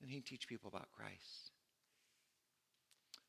[0.00, 0.87] And he'd teach people about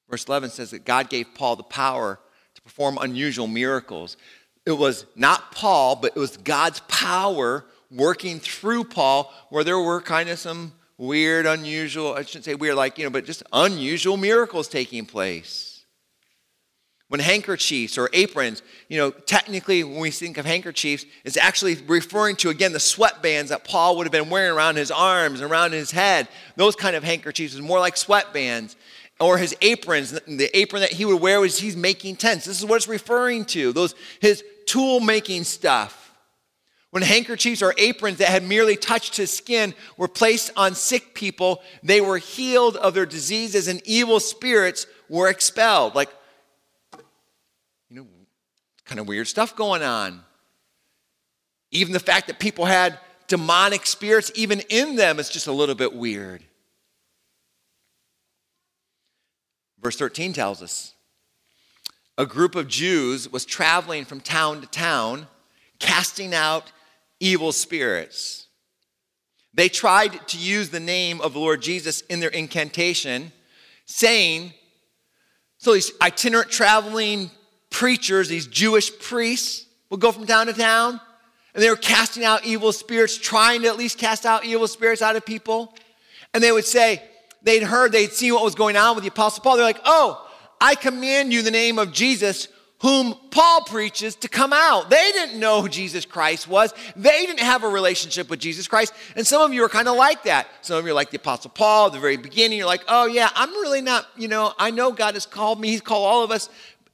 [0.10, 2.20] Verse 11 says that God gave Paul the power
[2.56, 4.18] to perform unusual miracles.
[4.66, 10.02] It was not Paul, but it was God's power working through Paul where there were
[10.02, 14.18] kind of some weird, unusual, I shouldn't say weird, like, you know, but just unusual
[14.18, 15.86] miracles taking place.
[17.08, 22.36] When handkerchiefs or aprons, you know, technically when we think of handkerchiefs, it's actually referring
[22.38, 25.72] to, again, the sweatbands that Paul would have been wearing around his arms and around
[25.72, 26.28] his head.
[26.56, 28.76] Those kind of handkerchiefs is more like sweatbands
[29.20, 32.46] or his aprons, the apron that he would wear was he's making tents.
[32.46, 36.14] This is what it's referring to, those his tool making stuff.
[36.92, 41.62] When handkerchiefs or aprons that had merely touched his skin were placed on sick people,
[41.84, 45.94] they were healed of their diseases and evil spirits were expelled.
[45.94, 46.10] Like,
[47.90, 48.08] you know,
[48.86, 50.24] kind of weird stuff going on.
[51.72, 55.76] Even the fact that people had demonic spirits, even in them, is just a little
[55.76, 56.44] bit weird.
[59.82, 60.94] Verse 13 tells us
[62.18, 65.28] a group of Jews was traveling from town to town,
[65.80, 66.72] casting out
[67.22, 68.48] evil spirits.
[69.54, 73.32] They tried to use the name of the Lord Jesus in their incantation,
[73.86, 74.54] saying,
[75.58, 77.32] so these itinerant traveling
[77.70, 81.00] preachers, these Jewish priests, would go from town to town,
[81.54, 85.02] and they were casting out evil spirits, trying to at least cast out evil spirits
[85.02, 85.74] out of people.
[86.34, 87.02] And they would say,
[87.44, 89.56] they'd heard, they'd seen what was going on with the Apostle Paul.
[89.56, 90.26] They're like, oh,
[90.62, 92.48] I command you in the name of Jesus,
[92.82, 94.90] whom Paul preaches, to come out.
[94.90, 96.74] They didn't know who Jesus Christ was.
[96.96, 98.94] They didn't have a relationship with Jesus Christ.
[99.16, 100.48] And some of you are kind of like that.
[100.62, 102.58] Some of you are like the Apostle Paul at the very beginning.
[102.58, 105.70] You're like, oh, yeah, I'm really not, you know, I know God has called me.
[105.70, 106.50] He's called all of us,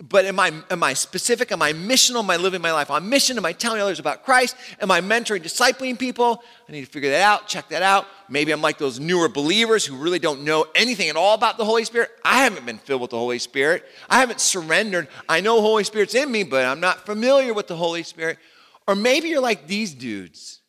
[0.10, 1.52] but am I, am I specific?
[1.52, 2.20] Am I missional?
[2.20, 3.38] Am I living my life on mission?
[3.38, 4.56] Am I telling others about Christ?
[4.82, 6.44] Am I mentoring, discipling people?
[6.68, 8.06] I need to figure that out, check that out.
[8.28, 11.66] Maybe I'm like those newer believers who really don't know anything at all about the
[11.66, 12.12] Holy Spirit.
[12.24, 13.86] I haven't been filled with the Holy Spirit.
[14.10, 15.08] I haven't surrendered.
[15.30, 18.40] I know Holy Spirit's in me, but I'm not familiar with the Holy Spirit.
[18.88, 20.62] Or maybe you're like these dudes.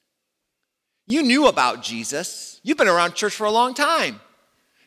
[1.07, 2.61] You knew about Jesus.
[2.63, 4.21] You've been around church for a long time.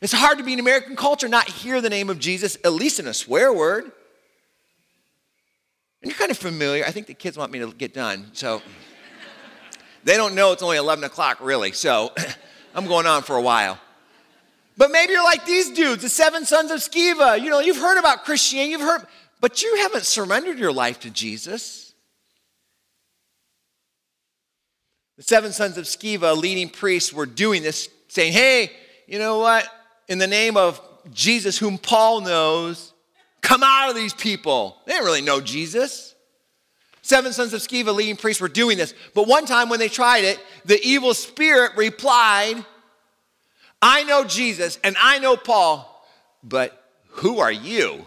[0.01, 2.99] It's hard to be in American culture, not hear the name of Jesus, at least
[2.99, 3.91] in a swear word.
[6.01, 6.85] And you're kind of familiar.
[6.85, 8.27] I think the kids want me to get done.
[8.33, 8.61] So
[10.03, 11.73] they don't know it's only 11 o'clock, really.
[11.73, 12.13] So
[12.79, 13.77] I'm going on for a while.
[14.77, 17.41] But maybe you're like these dudes, the seven sons of Sceva.
[17.41, 19.05] You know, you've heard about Christianity, you've heard,
[19.41, 21.93] but you haven't surrendered your life to Jesus.
[25.17, 28.71] The seven sons of Sceva, leading priests, were doing this, saying, hey,
[29.05, 29.67] you know what?
[30.07, 32.93] In the name of Jesus, whom Paul knows,
[33.41, 34.77] Come out of these people.
[34.85, 36.08] They didn't really know Jesus.
[37.09, 38.93] Seven sons of Sceva, leading priests, were doing this.
[39.15, 42.63] But one time when they tried it, the evil spirit replied,
[43.81, 46.07] I know Jesus and I know Paul,
[46.43, 48.05] but who are you?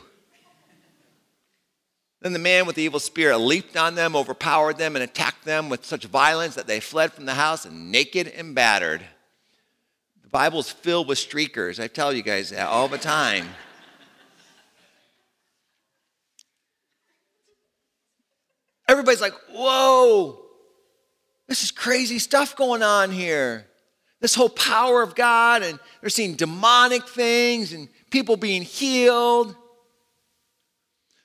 [2.21, 5.69] Then the man with the evil spirit leaped on them, overpowered them, and attacked them
[5.69, 9.03] with such violence that they fled from the house naked and battered.
[10.23, 11.83] The Bible's filled with streakers.
[11.83, 13.49] I tell you guys that all the time.
[18.93, 20.39] Everybody's like, whoa.
[21.49, 23.67] this is crazy stuff going on here.
[24.21, 29.57] This whole power of God, and they're seeing demonic things and people being healed.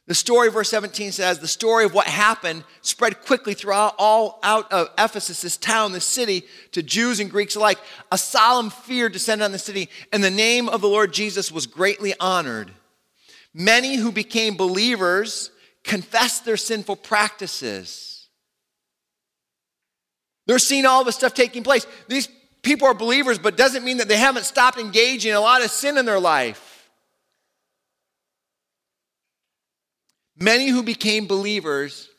[0.05, 4.71] The story, verse 17 says, the story of what happened spread quickly throughout all out
[4.71, 7.79] of Ephesus, this town, this city, to Jews and Greeks alike.
[8.13, 11.67] A solemn fear descended on the city, and the name of the Lord Jesus was
[11.67, 12.71] greatly honored.
[13.53, 15.51] Many who became believers
[15.87, 18.27] confessed their sinful practices.
[20.45, 21.87] They're seeing all this stuff taking place.
[22.07, 22.29] These
[22.61, 25.71] people are believers, but doesn't mean that they haven't stopped engaging in a lot of
[25.71, 26.89] sin in their life.
[30.39, 32.09] Many who became believers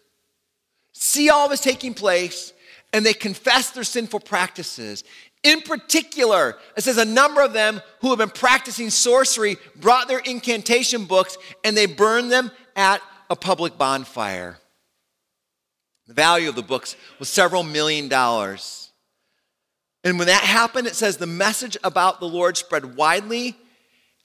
[0.92, 2.52] see all this taking place
[2.92, 5.04] and they confess their sinful practices.
[5.44, 10.18] In particular, it says a number of them who have been practicing sorcery brought their
[10.18, 13.00] incantation books and they burned them at
[13.30, 14.58] a public bonfire.
[16.06, 18.90] The value of the books was several million dollars.
[20.04, 23.56] And when that happened, it says the message about the Lord spread widely,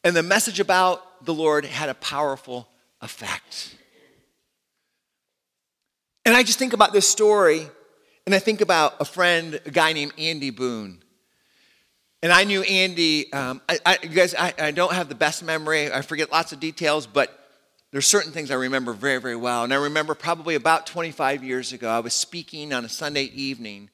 [0.04, 2.70] and the message about the Lord had a powerful
[3.01, 3.76] effect.
[6.26, 7.68] And I just think about this story,
[8.26, 11.04] and I think about a friend, a guy named Andy Boone.
[12.22, 15.43] And I knew Andy, um, I, I, you guys, I, I don't have the best
[15.43, 15.91] memory.
[15.91, 17.38] I forget lots of details, but
[17.94, 19.64] there's certain things I remember very, very well.
[19.64, 23.91] And I remember probably about 25 years ago, I was speaking on a Sunday evening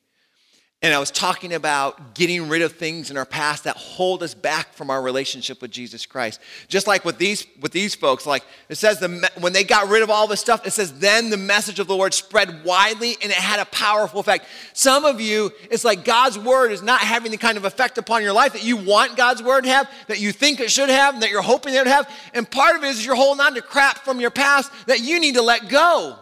[0.82, 4.34] and I was talking about getting rid of things in our past that hold us
[4.34, 6.40] back from our relationship with Jesus Christ.
[6.70, 10.04] Just like with these, with these folks, like it says, the, when they got rid
[10.04, 13.30] of all this stuff, it says, then the message of the Lord spread widely and
[13.30, 14.46] it had a powerful effect.
[14.72, 18.24] Some of you, it's like God's word is not having the kind of effect upon
[18.24, 21.14] your life that you want God's word to have, that you think it should have,
[21.14, 22.10] and that you're hoping it would have.
[22.34, 25.20] And part of it is you're holding on to crap from your past that you
[25.20, 26.18] need to let go.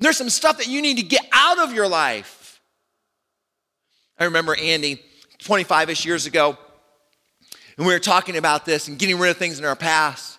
[0.00, 2.42] There's some stuff that you need to get out of your life.
[4.18, 5.02] I remember Andy
[5.40, 6.56] 25 ish years ago,
[7.76, 10.38] and we were talking about this and getting rid of things in our past.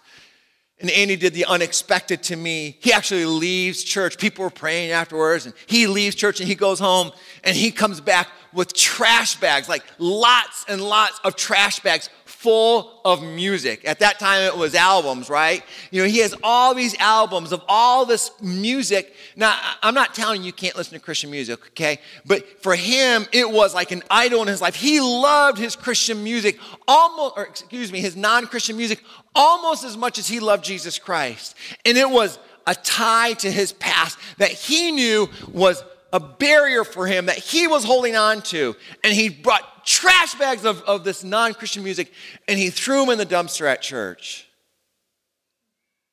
[0.80, 2.78] And Andy did the unexpected to me.
[2.80, 4.18] He actually leaves church.
[4.18, 7.12] People were praying afterwards, and he leaves church and he goes home
[7.44, 13.02] and he comes back with trash bags, like lots and lots of trash bags full
[13.04, 13.84] of music.
[13.84, 15.64] At that time, it was albums, right?
[15.90, 19.16] You know, he has all these albums of all this music.
[19.36, 22.00] Now, I'm not telling you you can't listen to Christian music, okay?
[22.28, 24.76] But for him, it was like an idol in his life.
[24.76, 29.02] He loved his Christian music almost, or excuse me, his non Christian music
[29.34, 31.56] almost as much as he loved Jesus Christ.
[31.86, 35.84] And it was a tie to his past that he knew was
[36.14, 38.76] a barrier for him that he was holding on to.
[39.04, 42.12] And he brought trash bags of, of this non Christian music
[42.48, 44.48] and he threw them in the dumpster at church.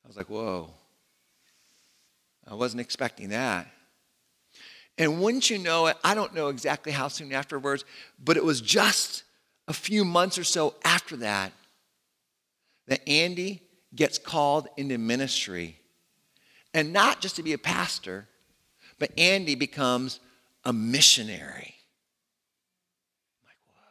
[0.05, 0.70] I was like, whoa.
[2.47, 3.66] I wasn't expecting that.
[4.97, 7.85] And wouldn't you know it, I don't know exactly how soon afterwards,
[8.22, 9.25] but it was just
[9.66, 11.53] a few months or so after that
[12.87, 13.62] that Andy
[13.95, 15.79] gets called into ministry.
[16.72, 18.29] And not just to be a pastor,
[18.99, 20.20] but Andy becomes
[20.64, 21.75] a missionary.
[23.41, 23.83] I'm like, whoa.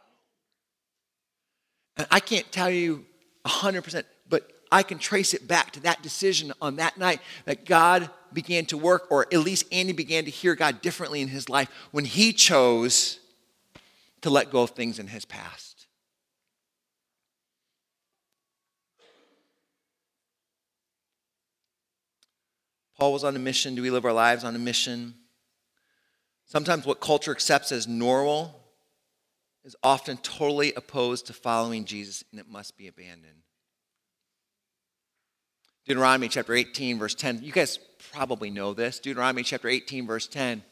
[1.97, 3.05] And I can't tell you
[3.45, 8.09] 100%, but I can trace it back to that decision on that night that God
[8.31, 11.69] began to work, or at least Andy began to hear God differently in his life
[11.91, 13.19] when he chose
[14.21, 15.85] to let go of things in his past.
[22.97, 23.75] Paul was on a mission.
[23.75, 25.13] Do we live our lives on a mission?
[26.45, 28.62] Sometimes what culture accepts as normal
[29.63, 33.43] is often totally opposed to following Jesus and it must be abandoned.
[35.85, 37.43] Deuteronomy chapter 18, verse 10.
[37.43, 37.77] You guys
[38.11, 38.99] probably know this.
[38.99, 40.63] Deuteronomy chapter 18, verse 10.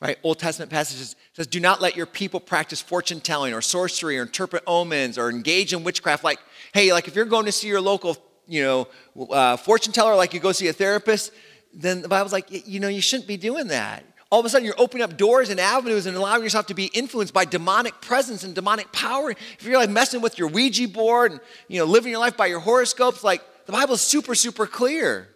[0.00, 0.16] Right?
[0.22, 4.22] Old Testament passages says, Do not let your people practice fortune telling or sorcery or
[4.22, 6.24] interpret omens or engage in witchcraft.
[6.24, 6.38] Like,
[6.72, 8.16] hey, like if you're going to see your local
[8.46, 8.88] you know,
[9.30, 11.32] uh, fortune teller like you go see a therapist,
[11.74, 14.04] then the Bible's like, you know, you shouldn't be doing that.
[14.30, 16.86] All of a sudden, you're opening up doors and avenues and allowing yourself to be
[16.86, 19.30] influenced by demonic presence and demonic power.
[19.30, 22.46] If you're like messing with your Ouija board and, you know, living your life by
[22.46, 25.28] your horoscopes, like the Bible is super, super clear.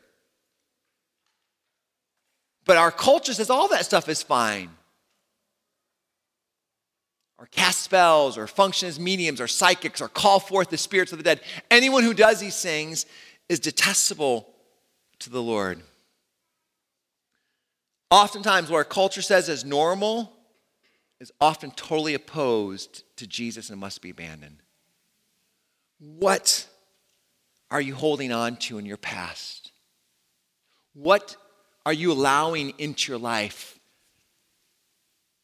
[2.64, 4.70] But our culture says all that stuff is fine.
[7.38, 11.18] Or cast spells, or function as mediums, or psychics, or call forth the spirits of
[11.18, 11.40] the dead.
[11.68, 13.07] Anyone who does these things
[13.49, 14.49] is detestable
[15.18, 15.82] to the Lord.
[18.14, 20.32] Oftentimes, what our culture says is normal
[21.18, 24.62] is often totally opposed to Jesus and must be abandoned.
[25.98, 26.68] What
[27.72, 29.72] are you holding on to in your past?
[30.92, 31.36] What
[31.84, 33.80] are you allowing into your life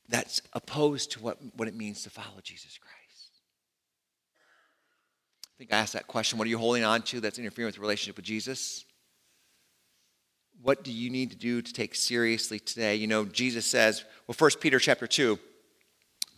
[0.09, 3.33] that's opposed to what, what it means to follow Jesus Christ?
[5.45, 6.39] I think I asked that question.
[6.39, 8.85] What are you holding on to that's interfering with the relationship with Jesus?
[10.63, 12.97] What do you need to do to take seriously today?
[12.97, 15.39] You know, Jesus says, well, First Peter chapter 2,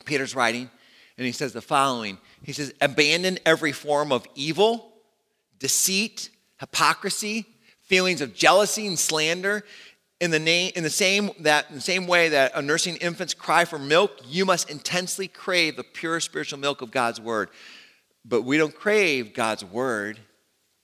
[0.04, 0.70] Peter's writing,
[1.18, 4.92] and he says the following He says, Abandon every form of evil,
[5.58, 7.46] deceit, hypocrisy,
[7.82, 9.64] feelings of jealousy and slander.
[10.20, 13.34] In the, name, in, the same, that, in the same way that a nursing infant's
[13.34, 17.50] cry for milk, you must intensely crave the pure spiritual milk of God's word.
[18.24, 20.20] But we don't crave God's word.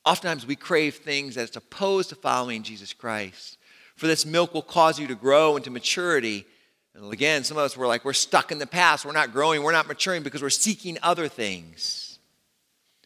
[0.08, 3.58] Oftentimes we crave things that's opposed to following Jesus Christ.
[3.94, 6.46] For this milk will cause you to grow into maturity.
[6.94, 9.04] And again, some of us were like, we're stuck in the past.
[9.04, 12.18] We're not growing, we're not maturing because we're seeking other things.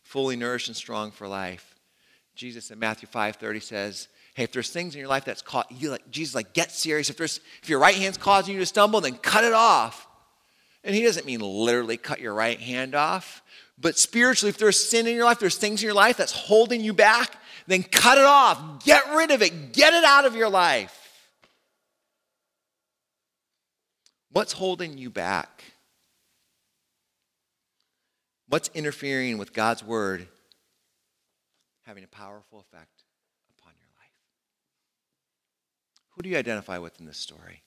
[0.05, 1.75] Fully nourished and strong for life.
[2.37, 5.91] Jesus in Matthew 5:30 says, Hey, if there's things in your life that's caught you
[5.91, 7.11] like Jesus, like get serious.
[7.11, 10.07] If there's if your right hand's causing you to stumble, then cut it off.
[10.85, 13.43] And he doesn't mean literally cut your right hand off,
[13.79, 16.81] but spiritually, if there's sin in your life, there's things in your life that's holding
[16.81, 18.85] you back, then cut it off.
[18.85, 19.73] Get rid of it.
[19.73, 20.99] Get it out of your life.
[24.31, 25.65] What's holding you back?
[28.49, 30.29] What's interfering with God's word
[31.85, 33.05] having a powerful effect
[33.59, 34.13] upon your life?
[36.11, 37.63] Who do you identify with in this story?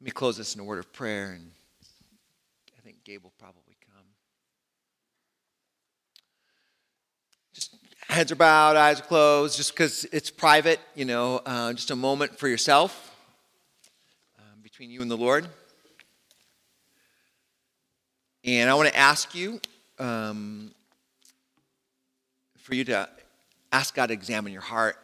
[0.00, 1.52] Let me close this in a word of prayer, and
[2.76, 4.04] I think Gabe will probably come.
[7.54, 7.76] Just
[8.12, 11.96] heads are bowed, eyes are closed, just because it's private, you know, uh, just a
[11.96, 13.14] moment for yourself
[14.38, 15.46] um, between you and the Lord.
[18.44, 19.60] And I want to ask you
[19.98, 20.72] um,
[22.58, 23.08] for you to
[23.72, 24.96] ask God to examine your heart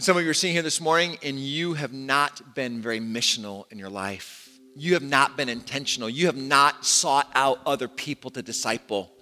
[0.00, 3.00] and some of you are sitting here this morning and you have not been very
[3.00, 4.48] missional in your life.
[4.74, 6.08] You have not been intentional.
[6.08, 9.12] You have not sought out other people to disciple.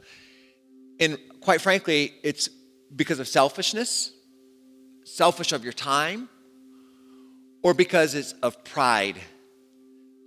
[1.01, 2.49] And quite frankly, it's
[2.95, 4.12] because of selfishness,
[5.05, 6.28] selfish of your time,
[7.62, 9.16] or because it's of pride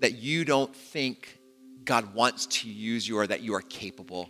[0.02, 1.40] that you don't think
[1.84, 4.30] God wants to use you or that you are capable.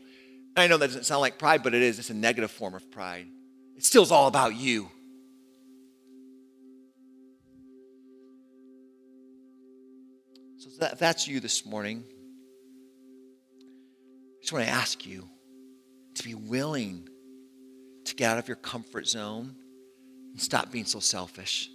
[0.56, 2.00] And I know that doesn't sound like pride, but it is.
[2.00, 3.28] It's a negative form of pride.
[3.76, 4.90] It still is all about you.
[10.58, 12.04] So that, that's you this morning.
[13.58, 15.28] I just want to ask you
[16.16, 17.08] to be willing
[18.06, 19.56] to get out of your comfort zone
[20.32, 21.70] and stop being so selfish.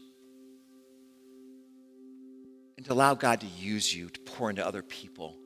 [2.77, 5.37] And to allow God to use you to pour into other people.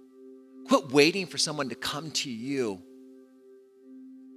[0.66, 2.80] Quit waiting for someone to come to you.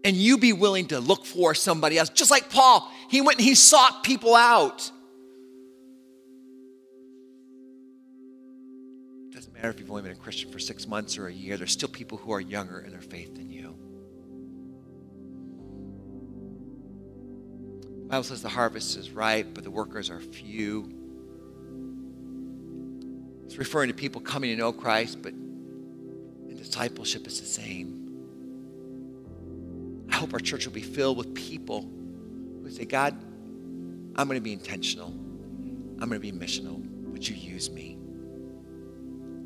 [0.04, 2.10] And you be willing to look for somebody else.
[2.10, 4.92] Just like Paul, he went and he sought people out.
[9.32, 11.72] Doesn't matter if you've only been a Christian for six months or a year, there's
[11.72, 13.53] still people who are younger in their faith than you.
[18.14, 20.88] Bible says the harvest is ripe, but the workers are few.
[23.44, 28.06] It's referring to people coming to know Christ, but in discipleship is the same.
[30.12, 31.90] I hope our church will be filled with people
[32.62, 33.16] who say, God,
[34.16, 35.08] I'm going to be intentional.
[35.08, 36.86] I'm going to be missional.
[37.06, 37.98] Would you use me?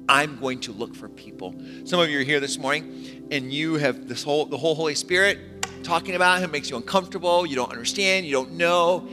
[0.10, 1.56] I'm going to look for people.
[1.86, 4.96] Some of you are here this morning and you have this whole the whole Holy
[4.96, 9.08] Spirit talking about him makes you uncomfortable, you don't understand, you don't know.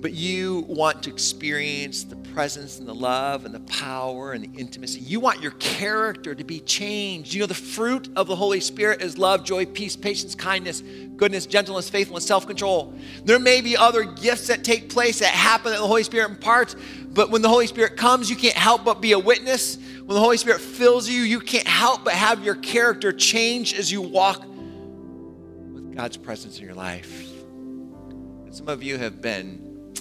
[0.00, 4.60] But you want to experience the presence and the love and the power and the
[4.60, 5.00] intimacy.
[5.00, 7.32] You want your character to be changed.
[7.32, 10.82] You know, the fruit of the Holy Spirit is love, joy, peace, patience, kindness,
[11.16, 12.94] goodness, gentleness, faithfulness, self control.
[13.24, 16.76] There may be other gifts that take place that happen that the Holy Spirit imparts,
[17.08, 19.78] but when the Holy Spirit comes, you can't help but be a witness.
[20.06, 23.90] When the Holy Spirit fills you, you can't help but have your character change as
[23.90, 27.28] you walk with God's presence in your life.
[28.44, 29.92] And some of you have been,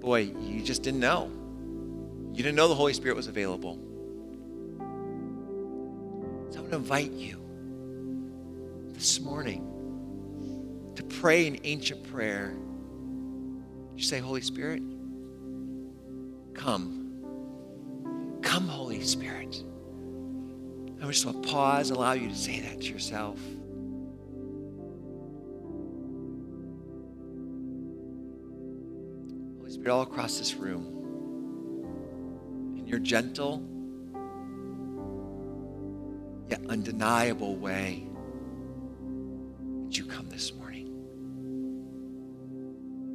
[0.00, 1.30] boy, you just didn't know.
[2.32, 3.78] You didn't know the Holy Spirit was available.
[6.50, 7.42] So I want to invite you
[8.94, 12.56] this morning to pray an ancient prayer.
[13.94, 14.82] You say, Holy Spirit,
[16.54, 17.03] Come.
[18.44, 19.64] Come, Holy Spirit.
[21.02, 23.38] I just want to pause, allow you to say that to yourself.
[29.58, 30.84] Holy Spirit, all across this room,
[32.78, 33.62] in your gentle,
[36.48, 38.06] yet undeniable way,
[39.82, 40.88] would you come this morning?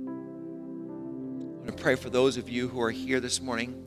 [0.06, 3.86] I'm going to pray for those of you who are here this morning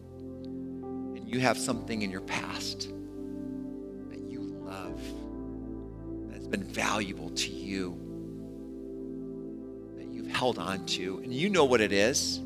[1.33, 2.91] you have something in your past
[4.11, 5.01] that you love,
[6.31, 7.97] that's been valuable to you,
[9.97, 12.39] that you've held on to, and you know what it is.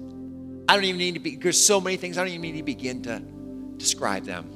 [0.69, 2.63] I don't even need to be, there's so many things, I don't even need to
[2.63, 3.21] begin to
[3.77, 4.53] describe them.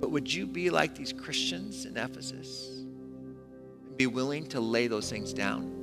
[0.00, 2.84] But would you be like these Christians in Ephesus
[3.86, 5.78] and be willing to lay those things down?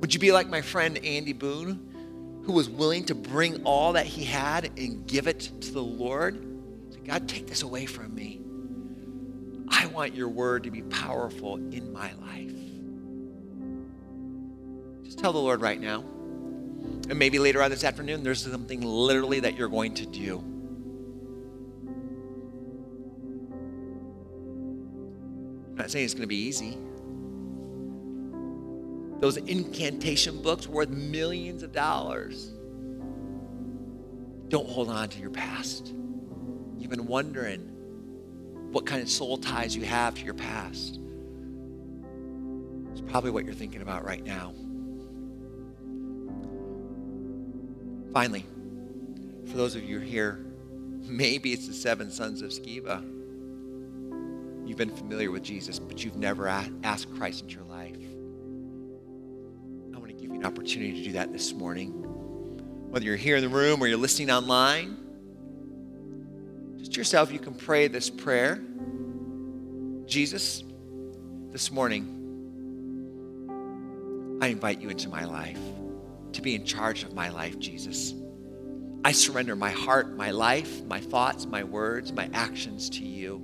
[0.00, 1.95] Would you be like my friend Andy Boone,
[2.46, 6.46] who was willing to bring all that he had and give it to the Lord?
[7.04, 8.40] God, take this away from me.
[9.68, 12.52] I want your word to be powerful in my life.
[15.04, 16.04] Just tell the Lord right now.
[17.08, 20.38] And maybe later on this afternoon, there's something literally that you're going to do.
[25.70, 26.78] I'm not saying it's going to be easy.
[29.20, 32.52] Those incantation books worth millions of dollars.
[34.48, 35.92] Don't hold on to your past.
[36.76, 37.60] You've been wondering
[38.70, 41.00] what kind of soul ties you have to your past.
[42.92, 44.52] It's probably what you're thinking about right now.
[48.12, 48.46] Finally,
[49.46, 50.44] for those of you here,
[51.02, 53.02] maybe it's the seven sons of Sceva.
[54.66, 57.96] You've been familiar with Jesus, but you've never asked Christ into your life.
[60.46, 61.90] Opportunity to do that this morning.
[62.90, 64.96] Whether you're here in the room or you're listening online,
[66.78, 68.62] just yourself, you can pray this prayer.
[70.06, 70.62] Jesus,
[71.50, 72.12] this morning,
[74.40, 75.58] I invite you into my life
[76.34, 78.14] to be in charge of my life, Jesus.
[79.04, 83.42] I surrender my heart, my life, my thoughts, my words, my actions to you.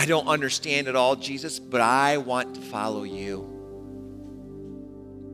[0.00, 3.51] I don't understand it all, Jesus, but I want to follow you.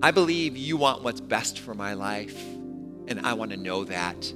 [0.01, 2.41] I believe you want what's best for my life,
[3.09, 4.31] and I want to know that.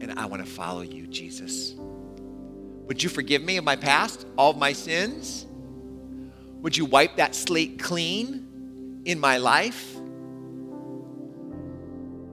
[0.00, 1.74] And I want to follow you, Jesus.
[2.86, 5.46] Would you forgive me of my past, all of my sins?
[6.62, 9.96] Would you wipe that slate clean in my life?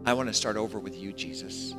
[0.05, 1.73] I want to start over with you, Jesus.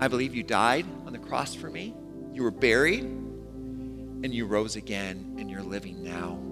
[0.00, 1.94] I believe you died on the cross for me.
[2.32, 6.49] You were buried and you rose again and you're living now.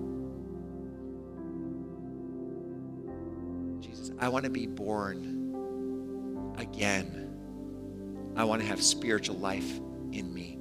[4.21, 8.33] I want to be born again.
[8.37, 9.79] I want to have spiritual life
[10.13, 10.59] in me.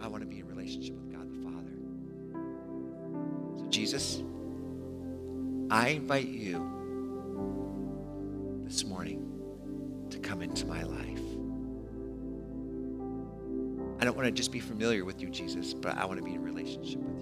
[0.00, 1.72] I want to be in relationship with God the Father.
[3.58, 4.22] So, Jesus,
[5.70, 6.72] I invite you
[8.64, 9.22] this morning
[10.10, 11.20] to come into my life.
[13.98, 16.34] I don't want to just be familiar with you, Jesus, but I want to be
[16.34, 17.15] in relationship with